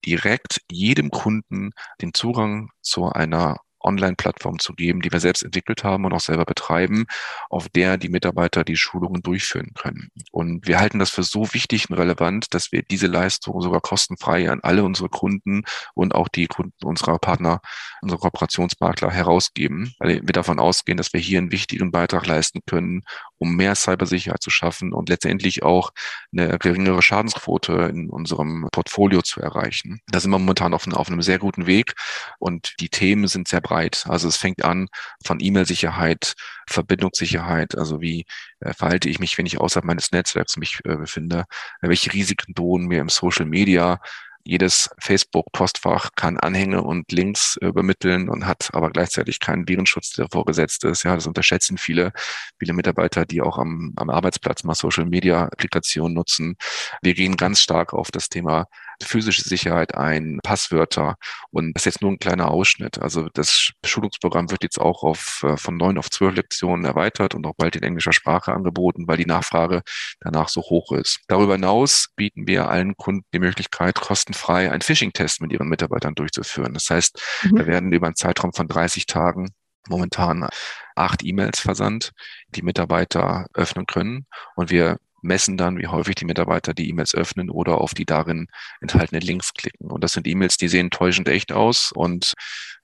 direkt 0.04 0.60
jedem 0.70 1.10
Kunden 1.10 1.70
den 2.00 2.12
Zugang 2.12 2.70
zu 2.80 3.08
einer 3.10 3.58
Online-Plattform 3.84 4.58
zu 4.58 4.74
geben, 4.74 5.00
die 5.00 5.12
wir 5.12 5.20
selbst 5.20 5.42
entwickelt 5.42 5.84
haben 5.84 6.04
und 6.04 6.12
auch 6.12 6.20
selber 6.20 6.44
betreiben, 6.44 7.06
auf 7.50 7.68
der 7.68 7.96
die 7.96 8.08
Mitarbeiter 8.08 8.64
die 8.64 8.76
Schulungen 8.76 9.22
durchführen 9.22 9.72
können. 9.74 10.10
Und 10.30 10.66
wir 10.66 10.78
halten 10.80 10.98
das 10.98 11.10
für 11.10 11.22
so 11.22 11.52
wichtig 11.54 11.90
und 11.90 11.96
relevant, 11.96 12.54
dass 12.54 12.72
wir 12.72 12.82
diese 12.82 13.06
Leistung 13.06 13.60
sogar 13.60 13.80
kostenfrei 13.80 14.50
an 14.50 14.60
alle 14.62 14.84
unsere 14.84 15.08
Kunden 15.08 15.62
und 15.94 16.14
auch 16.14 16.28
die 16.28 16.46
Kunden 16.46 16.84
unserer 16.84 17.18
Partner, 17.18 17.60
unserer 18.00 18.20
Kooperationsmakler 18.20 19.10
herausgeben, 19.10 19.94
weil 19.98 20.20
wir 20.22 20.32
davon 20.32 20.58
ausgehen, 20.58 20.96
dass 20.96 21.12
wir 21.12 21.20
hier 21.20 21.38
einen 21.38 21.52
wichtigen 21.52 21.90
Beitrag 21.90 22.26
leisten 22.26 22.60
können, 22.66 23.02
um 23.42 23.56
mehr 23.56 23.74
Cybersicherheit 23.74 24.40
zu 24.40 24.50
schaffen 24.50 24.92
und 24.92 25.08
letztendlich 25.08 25.64
auch 25.64 25.90
eine 26.32 26.58
geringere 26.58 27.02
Schadensquote 27.02 27.72
in 27.92 28.08
unserem 28.08 28.68
Portfolio 28.70 29.20
zu 29.22 29.40
erreichen. 29.40 30.00
Da 30.06 30.20
sind 30.20 30.30
wir 30.30 30.38
momentan 30.38 30.74
auf, 30.74 30.86
auf 30.86 31.08
einem 31.08 31.22
sehr 31.22 31.40
guten 31.40 31.66
Weg 31.66 31.94
und 32.38 32.74
die 32.78 32.88
Themen 32.88 33.26
sind 33.26 33.48
sehr 33.48 33.60
breit. 33.60 34.04
Also 34.08 34.28
es 34.28 34.36
fängt 34.36 34.64
an 34.64 34.88
von 35.24 35.40
E-Mail-Sicherheit, 35.40 36.34
Verbindungssicherheit, 36.68 37.76
also 37.76 38.00
wie 38.00 38.26
äh, 38.60 38.72
verhalte 38.74 39.08
ich 39.08 39.18
mich, 39.18 39.36
wenn 39.38 39.46
ich 39.46 39.58
außerhalb 39.58 39.84
meines 39.84 40.12
Netzwerks 40.12 40.56
mich 40.56 40.78
äh, 40.84 40.94
befinde, 40.94 41.44
welche 41.80 42.12
Risiken 42.12 42.54
drohen 42.54 42.86
mir 42.86 43.00
im 43.00 43.08
Social 43.08 43.46
Media, 43.46 44.00
jedes 44.44 44.90
Facebook-Postfach 44.98 46.10
kann 46.16 46.38
Anhänge 46.38 46.82
und 46.82 47.10
Links 47.12 47.56
übermitteln 47.60 48.28
und 48.28 48.46
hat 48.46 48.70
aber 48.72 48.90
gleichzeitig 48.90 49.40
keinen 49.40 49.68
Virenschutz, 49.68 50.10
der 50.10 50.26
vorgesetzt 50.30 50.84
ist. 50.84 51.04
Ja, 51.04 51.14
das 51.14 51.26
unterschätzen 51.26 51.78
viele, 51.78 52.12
viele 52.58 52.72
Mitarbeiter, 52.72 53.24
die 53.24 53.40
auch 53.40 53.58
am, 53.58 53.92
am 53.96 54.10
Arbeitsplatz 54.10 54.64
mal 54.64 54.74
Social 54.74 55.06
Media 55.06 55.44
Applikationen 55.44 56.14
nutzen. 56.14 56.56
Wir 57.02 57.14
gehen 57.14 57.36
ganz 57.36 57.60
stark 57.60 57.92
auf 57.92 58.10
das 58.10 58.28
Thema 58.28 58.66
physische 59.04 59.42
Sicherheit 59.42 59.94
ein, 59.94 60.40
Passwörter 60.42 61.16
und 61.50 61.74
das 61.74 61.82
ist 61.82 61.94
jetzt 61.94 62.02
nur 62.02 62.12
ein 62.12 62.18
kleiner 62.18 62.50
Ausschnitt. 62.50 63.00
Also 63.00 63.28
das 63.34 63.72
Schulungsprogramm 63.84 64.50
wird 64.50 64.62
jetzt 64.62 64.80
auch 64.80 65.02
auf, 65.02 65.42
äh, 65.44 65.56
von 65.56 65.76
neun 65.76 65.98
auf 65.98 66.10
zwölf 66.10 66.34
Lektionen 66.34 66.84
erweitert 66.84 67.34
und 67.34 67.46
auch 67.46 67.54
bald 67.56 67.76
in 67.76 67.82
englischer 67.82 68.12
Sprache 68.12 68.52
angeboten, 68.52 69.06
weil 69.06 69.16
die 69.16 69.26
Nachfrage 69.26 69.82
danach 70.20 70.48
so 70.48 70.60
hoch 70.62 70.92
ist. 70.92 71.20
Darüber 71.28 71.54
hinaus 71.54 72.08
bieten 72.16 72.46
wir 72.46 72.68
allen 72.68 72.96
Kunden 72.96 73.24
die 73.32 73.38
Möglichkeit, 73.38 73.96
kostenfrei 73.96 74.70
einen 74.70 74.82
Phishing-Test 74.82 75.40
mit 75.40 75.52
ihren 75.52 75.68
Mitarbeitern 75.68 76.14
durchzuführen. 76.14 76.74
Das 76.74 76.90
heißt, 76.90 77.20
mhm. 77.44 77.58
wir 77.58 77.66
werden 77.66 77.92
über 77.92 78.06
einen 78.06 78.16
Zeitraum 78.16 78.52
von 78.52 78.68
30 78.68 79.06
Tagen 79.06 79.50
momentan 79.88 80.48
acht 80.94 81.24
E-Mails 81.24 81.60
versandt, 81.60 82.12
die 82.48 82.62
Mitarbeiter 82.62 83.46
öffnen 83.54 83.86
können. 83.86 84.26
Und 84.54 84.70
wir 84.70 84.98
messen 85.22 85.56
dann, 85.56 85.78
wie 85.78 85.86
häufig 85.86 86.16
die 86.16 86.24
Mitarbeiter 86.24 86.74
die 86.74 86.88
E-Mails 86.88 87.14
öffnen 87.14 87.50
oder 87.50 87.80
auf 87.80 87.94
die 87.94 88.04
darin 88.04 88.48
enthaltenen 88.80 89.22
Links 89.22 89.54
klicken. 89.54 89.90
Und 89.90 90.04
das 90.04 90.12
sind 90.12 90.26
E-Mails, 90.26 90.56
die 90.56 90.68
sehen 90.68 90.90
täuschend 90.90 91.28
echt 91.28 91.52
aus 91.52 91.92
und 91.92 92.34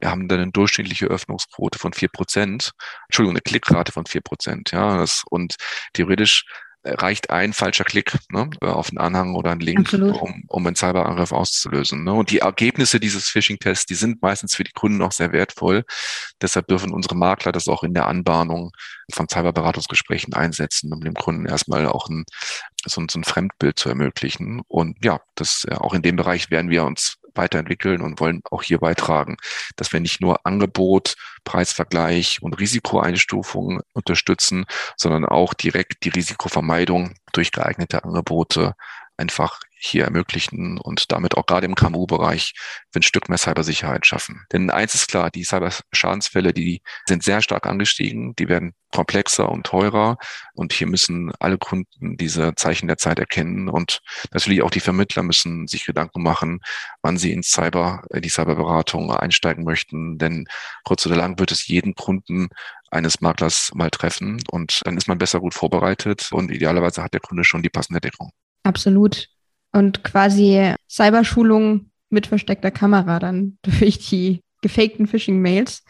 wir 0.00 0.10
haben 0.10 0.28
dann 0.28 0.40
eine 0.40 0.52
durchschnittliche 0.52 1.06
Öffnungsquote 1.06 1.78
von 1.78 1.92
vier 1.92 2.08
Prozent, 2.08 2.72
Entschuldigung, 3.08 3.34
eine 3.34 3.42
Klickrate 3.42 3.92
von 3.92 4.06
vier 4.06 4.20
Prozent. 4.20 4.70
Ja, 4.70 4.96
das, 4.98 5.24
und 5.28 5.56
theoretisch 5.92 6.44
reicht 6.94 7.30
ein 7.30 7.52
falscher 7.52 7.84
Klick 7.84 8.16
ne, 8.30 8.48
auf 8.60 8.88
einen 8.88 8.98
Anhang 8.98 9.34
oder 9.34 9.50
einen 9.50 9.60
Link, 9.60 9.92
um, 9.92 10.44
um 10.48 10.66
einen 10.66 10.76
Cyberangriff 10.76 11.32
auszulösen. 11.32 12.04
Ne? 12.04 12.12
Und 12.12 12.30
die 12.30 12.38
Ergebnisse 12.38 13.00
dieses 13.00 13.28
Phishing-Tests, 13.28 13.86
die 13.86 13.94
sind 13.94 14.22
meistens 14.22 14.54
für 14.54 14.64
die 14.64 14.72
Kunden 14.72 15.02
auch 15.02 15.12
sehr 15.12 15.32
wertvoll. 15.32 15.84
Deshalb 16.40 16.66
dürfen 16.68 16.92
unsere 16.92 17.16
Makler 17.16 17.52
das 17.52 17.68
auch 17.68 17.82
in 17.82 17.94
der 17.94 18.06
Anbahnung 18.06 18.72
von 19.12 19.28
Cyberberatungsgesprächen 19.28 20.34
einsetzen, 20.34 20.92
um 20.92 21.00
dem 21.00 21.14
Kunden 21.14 21.46
erstmal 21.46 21.86
auch 21.86 22.08
ein, 22.08 22.24
so, 22.84 23.02
so 23.10 23.18
ein 23.18 23.24
Fremdbild 23.24 23.78
zu 23.78 23.88
ermöglichen. 23.88 24.62
Und 24.68 24.96
ja, 25.04 25.20
das 25.34 25.66
auch 25.70 25.94
in 25.94 26.02
dem 26.02 26.16
Bereich 26.16 26.50
werden 26.50 26.70
wir 26.70 26.84
uns 26.84 27.17
weiterentwickeln 27.38 28.02
und 28.02 28.20
wollen 28.20 28.42
auch 28.50 28.62
hier 28.62 28.78
beitragen, 28.78 29.38
dass 29.76 29.92
wir 29.92 30.00
nicht 30.00 30.20
nur 30.20 30.44
Angebot, 30.44 31.14
Preisvergleich 31.44 32.42
und 32.42 32.60
Risikoeinstufung 32.60 33.80
unterstützen, 33.94 34.66
sondern 34.96 35.24
auch 35.24 35.54
direkt 35.54 36.04
die 36.04 36.10
Risikovermeidung 36.10 37.14
durch 37.32 37.52
geeignete 37.52 38.04
Angebote 38.04 38.74
einfach 39.16 39.60
hier 39.78 40.04
ermöglichen 40.04 40.78
und 40.78 41.12
damit 41.12 41.36
auch 41.36 41.46
gerade 41.46 41.66
im 41.66 41.74
KMU-Bereich 41.74 42.54
ein 42.94 43.02
Stück 43.02 43.28
mehr 43.28 43.38
Cybersicherheit 43.38 44.06
schaffen. 44.06 44.44
Denn 44.52 44.70
eins 44.70 44.94
ist 44.94 45.08
klar, 45.08 45.30
die 45.30 45.44
Cyberschadensfälle, 45.44 46.52
die 46.52 46.82
sind 47.06 47.22
sehr 47.22 47.42
stark 47.42 47.66
angestiegen, 47.66 48.34
die 48.36 48.48
werden 48.48 48.74
komplexer 48.92 49.50
und 49.50 49.66
teurer 49.66 50.16
und 50.54 50.72
hier 50.72 50.86
müssen 50.86 51.30
alle 51.40 51.58
Kunden 51.58 52.16
diese 52.16 52.54
Zeichen 52.54 52.88
der 52.88 52.96
Zeit 52.96 53.18
erkennen 53.18 53.68
und 53.68 54.00
natürlich 54.32 54.62
auch 54.62 54.70
die 54.70 54.80
Vermittler 54.80 55.22
müssen 55.22 55.66
sich 55.66 55.84
Gedanken 55.84 56.22
machen, 56.22 56.60
wann 57.02 57.18
sie 57.18 57.32
ins 57.32 57.50
Cyber, 57.50 58.02
in 58.10 58.22
die 58.22 58.30
Cyberberatung 58.30 59.12
einsteigen 59.12 59.64
möchten, 59.64 60.18
denn 60.18 60.46
kurz 60.84 61.04
oder 61.06 61.16
lang 61.16 61.38
wird 61.38 61.52
es 61.52 61.66
jeden 61.66 61.94
Kunden 61.94 62.48
eines 62.90 63.20
Maklers 63.20 63.70
mal 63.74 63.90
treffen 63.90 64.42
und 64.50 64.80
dann 64.84 64.96
ist 64.96 65.08
man 65.08 65.18
besser 65.18 65.40
gut 65.40 65.54
vorbereitet 65.54 66.30
und 66.32 66.50
idealerweise 66.50 67.02
hat 67.02 67.12
der 67.12 67.20
Kunde 67.20 67.44
schon 67.44 67.62
die 67.62 67.68
passende 67.68 68.00
Deckung. 68.00 68.30
Absolut. 68.62 69.28
Und 69.72 70.02
quasi 70.04 70.74
Cyberschulung 70.88 71.90
mit 72.10 72.26
versteckter 72.26 72.70
Kamera 72.70 73.18
dann 73.18 73.58
durch 73.62 73.98
die 74.08 74.40
gefakten 74.62 75.06
Phishing-Mails. 75.06 75.84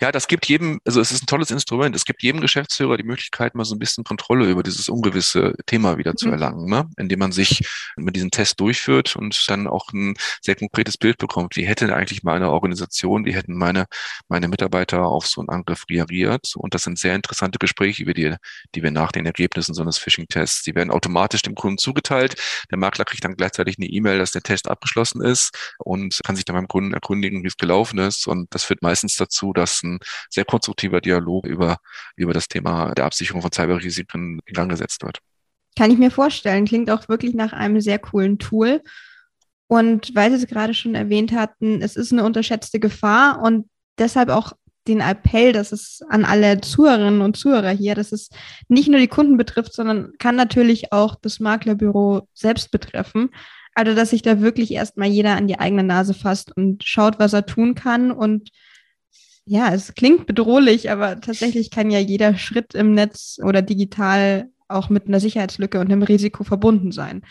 Ja, 0.00 0.12
das 0.12 0.28
gibt 0.28 0.46
jedem, 0.46 0.80
also 0.84 1.00
es 1.00 1.10
ist 1.10 1.22
ein 1.22 1.26
tolles 1.26 1.50
Instrument. 1.50 1.94
Es 1.94 2.04
gibt 2.04 2.22
jedem 2.22 2.40
Geschäftsführer 2.40 2.96
die 2.96 3.04
Möglichkeit, 3.04 3.54
mal 3.54 3.64
so 3.64 3.74
ein 3.74 3.78
bisschen 3.78 4.04
Kontrolle 4.04 4.48
über 4.50 4.62
dieses 4.62 4.88
ungewisse 4.88 5.54
Thema 5.66 5.98
wieder 5.98 6.12
mhm. 6.12 6.16
zu 6.16 6.30
erlangen, 6.30 6.68
ne? 6.68 6.88
indem 6.96 7.20
man 7.20 7.32
sich 7.32 7.66
mit 7.96 8.16
diesem 8.16 8.30
Test 8.30 8.60
durchführt 8.60 9.16
und 9.16 9.48
dann 9.48 9.66
auch 9.66 9.92
ein 9.92 10.14
sehr 10.42 10.56
konkretes 10.56 10.96
Bild 10.98 11.18
bekommt. 11.18 11.56
Wie 11.56 11.66
hätte 11.66 11.94
eigentlich 11.94 12.22
meine 12.22 12.50
Organisation, 12.50 13.24
wie 13.24 13.34
hätten 13.34 13.54
meine, 13.54 13.86
meine 14.28 14.48
Mitarbeiter 14.48 15.06
auf 15.06 15.26
so 15.26 15.40
einen 15.40 15.48
Angriff 15.48 15.84
reagiert? 15.88 16.54
Und 16.56 16.74
das 16.74 16.82
sind 16.82 16.98
sehr 16.98 17.14
interessante 17.14 17.58
Gespräche, 17.58 18.04
die, 18.04 18.16
wir, 18.16 18.38
die 18.74 18.82
wir 18.82 18.90
nach 18.90 19.12
den 19.12 19.26
Ergebnissen 19.26 19.74
so 19.74 19.82
eines 19.82 19.98
Phishing-Tests, 19.98 20.62
die 20.62 20.74
werden 20.74 20.90
automatisch 20.90 21.42
dem 21.42 21.54
Kunden 21.54 21.78
zugeteilt. 21.78 22.36
Der 22.70 22.78
Makler 22.78 23.04
kriegt 23.04 23.24
dann 23.24 23.36
gleichzeitig 23.36 23.76
eine 23.78 23.86
E-Mail, 23.86 24.18
dass 24.18 24.32
der 24.32 24.42
Test 24.42 24.68
abgeschlossen 24.68 25.22
ist 25.22 25.74
und 25.78 26.20
kann 26.24 26.36
sich 26.36 26.44
dann 26.44 26.56
beim 26.56 26.68
Kunden 26.68 26.94
erkundigen, 26.94 27.42
wie 27.42 27.48
es 27.48 27.56
gelaufen 27.56 27.98
ist. 27.98 28.26
Und 28.26 28.54
das 28.54 28.64
führt 28.64 28.82
meistens 28.82 29.16
dazu, 29.16 29.52
dass 29.52 29.75
dass 29.76 29.82
ein 29.82 29.98
sehr 30.30 30.44
konstruktiver 30.44 31.00
Dialog 31.00 31.46
über, 31.46 31.78
über 32.16 32.32
das 32.32 32.48
Thema 32.48 32.94
der 32.94 33.04
Absicherung 33.04 33.42
von 33.42 33.52
Cyberrisiken 33.52 34.40
in 34.44 34.54
Gang 34.54 34.70
gesetzt 34.70 35.02
wird. 35.02 35.18
Kann 35.76 35.90
ich 35.90 35.98
mir 35.98 36.10
vorstellen. 36.10 36.64
Klingt 36.64 36.90
auch 36.90 37.08
wirklich 37.08 37.34
nach 37.34 37.52
einem 37.52 37.80
sehr 37.80 37.98
coolen 37.98 38.38
Tool. 38.38 38.82
Und 39.68 40.14
weil 40.14 40.30
Sie 40.30 40.36
es 40.36 40.46
gerade 40.46 40.74
schon 40.74 40.94
erwähnt 40.94 41.32
hatten, 41.32 41.82
es 41.82 41.96
ist 41.96 42.12
eine 42.12 42.24
unterschätzte 42.24 42.78
Gefahr 42.78 43.42
und 43.42 43.68
deshalb 43.98 44.28
auch 44.28 44.52
den 44.86 45.00
Appell, 45.00 45.52
dass 45.52 45.72
es 45.72 46.00
an 46.08 46.24
alle 46.24 46.60
Zuhörerinnen 46.60 47.20
und 47.20 47.36
Zuhörer 47.36 47.70
hier, 47.70 47.96
dass 47.96 48.12
es 48.12 48.30
nicht 48.68 48.88
nur 48.88 49.00
die 49.00 49.08
Kunden 49.08 49.36
betrifft, 49.36 49.72
sondern 49.72 50.12
kann 50.18 50.36
natürlich 50.36 50.92
auch 50.92 51.16
das 51.16 51.40
Maklerbüro 51.40 52.28
selbst 52.32 52.70
betreffen. 52.70 53.30
Also, 53.74 53.94
dass 53.94 54.10
sich 54.10 54.22
da 54.22 54.40
wirklich 54.40 54.72
erstmal 54.72 55.08
jeder 55.08 55.36
an 55.36 55.48
die 55.48 55.58
eigene 55.58 55.82
Nase 55.82 56.14
fasst 56.14 56.56
und 56.56 56.84
schaut, 56.84 57.18
was 57.18 57.32
er 57.32 57.44
tun 57.44 57.74
kann 57.74 58.12
und 58.12 58.50
ja, 59.46 59.72
es 59.72 59.94
klingt 59.94 60.26
bedrohlich, 60.26 60.90
aber 60.90 61.20
tatsächlich 61.20 61.70
kann 61.70 61.90
ja 61.90 62.00
jeder 62.00 62.36
Schritt 62.36 62.74
im 62.74 62.92
Netz 62.92 63.38
oder 63.42 63.62
digital 63.62 64.50
auch 64.68 64.88
mit 64.88 65.06
einer 65.06 65.20
Sicherheitslücke 65.20 65.78
und 65.78 65.86
einem 65.86 66.02
Risiko 66.02 66.42
verbunden 66.42 66.90
sein. 66.90 67.22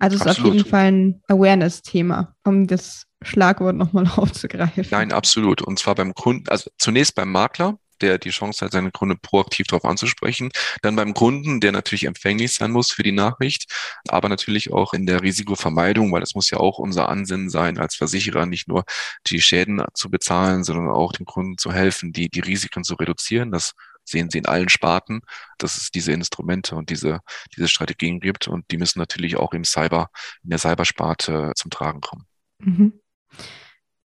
Also 0.00 0.16
es 0.16 0.26
ist 0.26 0.40
auf 0.40 0.44
jeden 0.44 0.64
Fall 0.64 0.86
ein 0.86 1.22
Awareness-Thema, 1.28 2.34
um 2.42 2.66
das 2.66 3.06
Schlagwort 3.22 3.76
nochmal 3.76 4.08
aufzugreifen. 4.16 4.86
Nein, 4.90 5.12
absolut. 5.12 5.62
Und 5.62 5.78
zwar 5.78 5.94
beim 5.94 6.14
Kunden, 6.14 6.48
also 6.48 6.68
zunächst 6.78 7.14
beim 7.14 7.30
Makler, 7.30 7.78
der 8.02 8.18
die 8.18 8.30
Chance 8.30 8.64
hat, 8.64 8.72
seine 8.72 8.90
Kunden 8.90 9.18
proaktiv 9.18 9.66
darauf 9.68 9.84
anzusprechen. 9.84 10.50
Dann 10.82 10.96
beim 10.96 11.14
Kunden, 11.14 11.60
der 11.60 11.72
natürlich 11.72 12.04
empfänglich 12.04 12.54
sein 12.54 12.70
muss 12.70 12.90
für 12.90 13.02
die 13.02 13.12
Nachricht, 13.12 13.72
aber 14.08 14.28
natürlich 14.28 14.72
auch 14.72 14.92
in 14.92 15.06
der 15.06 15.22
Risikovermeidung, 15.22 16.12
weil 16.12 16.22
es 16.22 16.34
muss 16.34 16.50
ja 16.50 16.58
auch 16.58 16.78
unser 16.78 17.08
Ansinnen 17.08 17.48
sein, 17.48 17.78
als 17.78 17.94
Versicherer 17.94 18.46
nicht 18.46 18.68
nur 18.68 18.84
die 19.26 19.40
Schäden 19.40 19.82
zu 19.94 20.10
bezahlen, 20.10 20.64
sondern 20.64 20.88
auch 20.88 21.12
dem 21.12 21.26
Kunden 21.26 21.56
zu 21.58 21.72
helfen, 21.72 22.12
die, 22.12 22.28
die 22.28 22.40
Risiken 22.40 22.84
zu 22.84 22.94
reduzieren. 22.94 23.52
Das 23.52 23.72
sehen 24.04 24.30
Sie 24.30 24.38
in 24.38 24.46
allen 24.46 24.68
Sparten, 24.68 25.20
dass 25.58 25.76
es 25.76 25.90
diese 25.90 26.12
Instrumente 26.12 26.74
und 26.74 26.90
diese, 26.90 27.20
diese 27.56 27.68
Strategien 27.68 28.20
gibt 28.20 28.48
und 28.48 28.64
die 28.70 28.78
müssen 28.78 28.98
natürlich 28.98 29.36
auch 29.36 29.52
im 29.52 29.64
Cyber, 29.64 30.10
in 30.42 30.50
der 30.50 30.58
Cybersparte 30.58 31.52
zum 31.56 31.70
Tragen 31.70 32.00
kommen. 32.00 32.26
Mhm. 32.58 33.00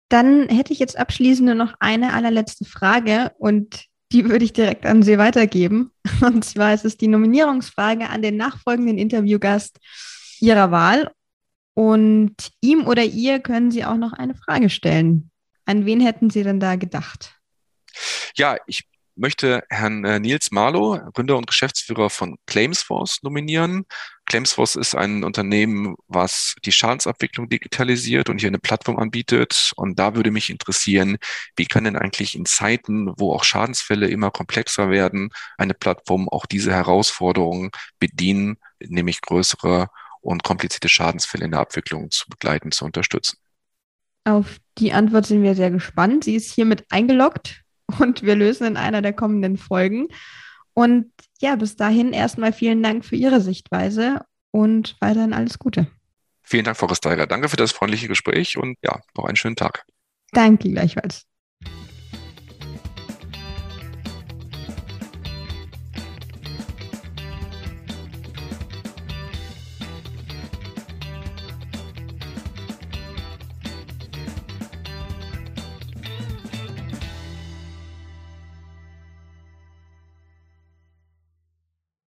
Dann 0.10 0.48
hätte 0.50 0.74
ich 0.74 0.80
jetzt 0.80 0.98
abschließend 0.98 1.56
noch 1.58 1.74
eine 1.80 2.14
allerletzte 2.14 2.66
Frage 2.66 3.32
und 3.38 3.88
die 4.12 4.30
würde 4.30 4.46
ich 4.46 4.54
direkt 4.54 4.86
an 4.86 5.04
Sie 5.04 5.18
weitergeben. 5.18 5.92
Und 6.22 6.46
zwar 6.46 6.74
ist 6.74 6.86
es 6.86 6.96
die 6.96 7.10
Nominierungsfrage 7.10 8.08
an 8.08 8.22
den 8.22 8.38
nachfolgenden 8.38 8.98
Interviewgast 8.98 9.80
Ihrer 10.40 10.72
Wahl. 10.72 11.12
Und 11.74 12.36
ihm 12.62 12.88
oder 12.88 13.04
ihr 13.04 13.40
können 13.40 13.70
Sie 13.70 13.86
auch 13.86 13.98
noch 13.98 14.14
eine 14.14 14.34
Frage 14.34 14.70
stellen. 14.70 15.30
An 15.66 15.86
wen 15.86 16.00
hätten 16.00 16.30
Sie 16.30 16.42
denn 16.42 16.60
da 16.60 16.76
gedacht? 16.76 17.36
Ja, 18.36 18.58
ich 18.66 18.88
möchte 19.18 19.64
Herrn 19.70 20.06
äh, 20.06 20.20
Nils 20.20 20.52
Marlow, 20.52 21.00
Gründer 21.14 21.38
und 21.38 21.48
Geschäftsführer 21.48 22.10
von 22.10 22.38
Claimsforce, 22.46 23.24
nominieren. 23.24 23.86
Claimsforce 24.26 24.76
ist 24.76 24.96
ein 24.96 25.24
Unternehmen, 25.24 25.96
was 26.08 26.56
die 26.66 26.72
Schadensabwicklung 26.72 27.50
digitalisiert 27.50 28.30
und 28.30 28.40
hier 28.40 28.50
eine 28.50 28.60
Plattform 28.60 28.98
anbietet. 28.98 29.72
Und 29.76 29.98
da 30.00 30.16
würde 30.16 30.32
mich 30.32 30.50
interessieren, 30.50 31.18
wie 31.56 31.66
kann 31.66 31.86
denn 31.86 31.96
eigentlich 31.96 32.36
in 32.36 32.46
Zeiten, 32.46 33.12
wo 33.18 33.34
auch 33.34 33.44
Schadensfälle 33.44 34.08
immer 34.08 34.32
komplexer 34.32 34.90
werden, 34.90 35.30
eine 35.58 35.74
Plattform 35.74 36.28
auch 36.30 36.46
diese 36.46 36.72
Herausforderungen 36.72 37.72
bedienen, 38.00 38.58
nämlich 38.80 39.22
größere 39.22 39.88
und 40.22 40.44
komplizierte 40.44 40.90
Schadensfälle 40.90 41.46
in 41.46 41.52
der 41.52 41.62
Abwicklung 41.62 42.12
zu 42.12 42.28
begleiten, 42.30 42.72
zu 42.72 42.86
unterstützen? 42.86 43.38
Auf 44.26 44.58
die 44.78 44.92
Antwort 44.92 45.26
sind 45.26 45.42
wir 45.42 45.56
sehr 45.56 45.72
gespannt. 45.72 46.26
Sie 46.26 46.36
ist 46.36 46.54
hiermit 46.54 46.86
eingeloggt 46.90 47.64
und 48.00 48.24
wir 48.24 48.36
lösen 48.36 48.68
in 48.68 48.78
einer 48.78 49.02
der 49.02 49.14
kommenden 49.14 49.58
Folgen. 49.58 50.08
Und 50.74 51.12
ja, 51.40 51.56
bis 51.56 51.76
dahin 51.76 52.14
erstmal 52.14 52.54
vielen 52.54 52.84
Dank 52.84 53.06
für 53.06 53.16
Ihre 53.16 53.42
Sichtweise 53.42 54.22
und 54.52 54.96
weiterhin 55.00 55.34
alles 55.34 55.60
Gute. 55.60 55.88
Vielen 56.44 56.66
Dank, 56.66 56.78
Frau 56.78 56.86
Resteiger. 56.86 57.28
Danke 57.28 57.50
für 57.50 57.58
das 57.58 57.72
freundliche 57.72 58.08
Gespräch 58.08 58.58
und 58.58 58.78
ja, 58.84 59.02
noch 59.16 59.26
einen 59.26 59.36
schönen 59.36 59.56
Tag. 59.56 59.86
Danke 60.32 60.70
gleichfalls. 60.70 61.26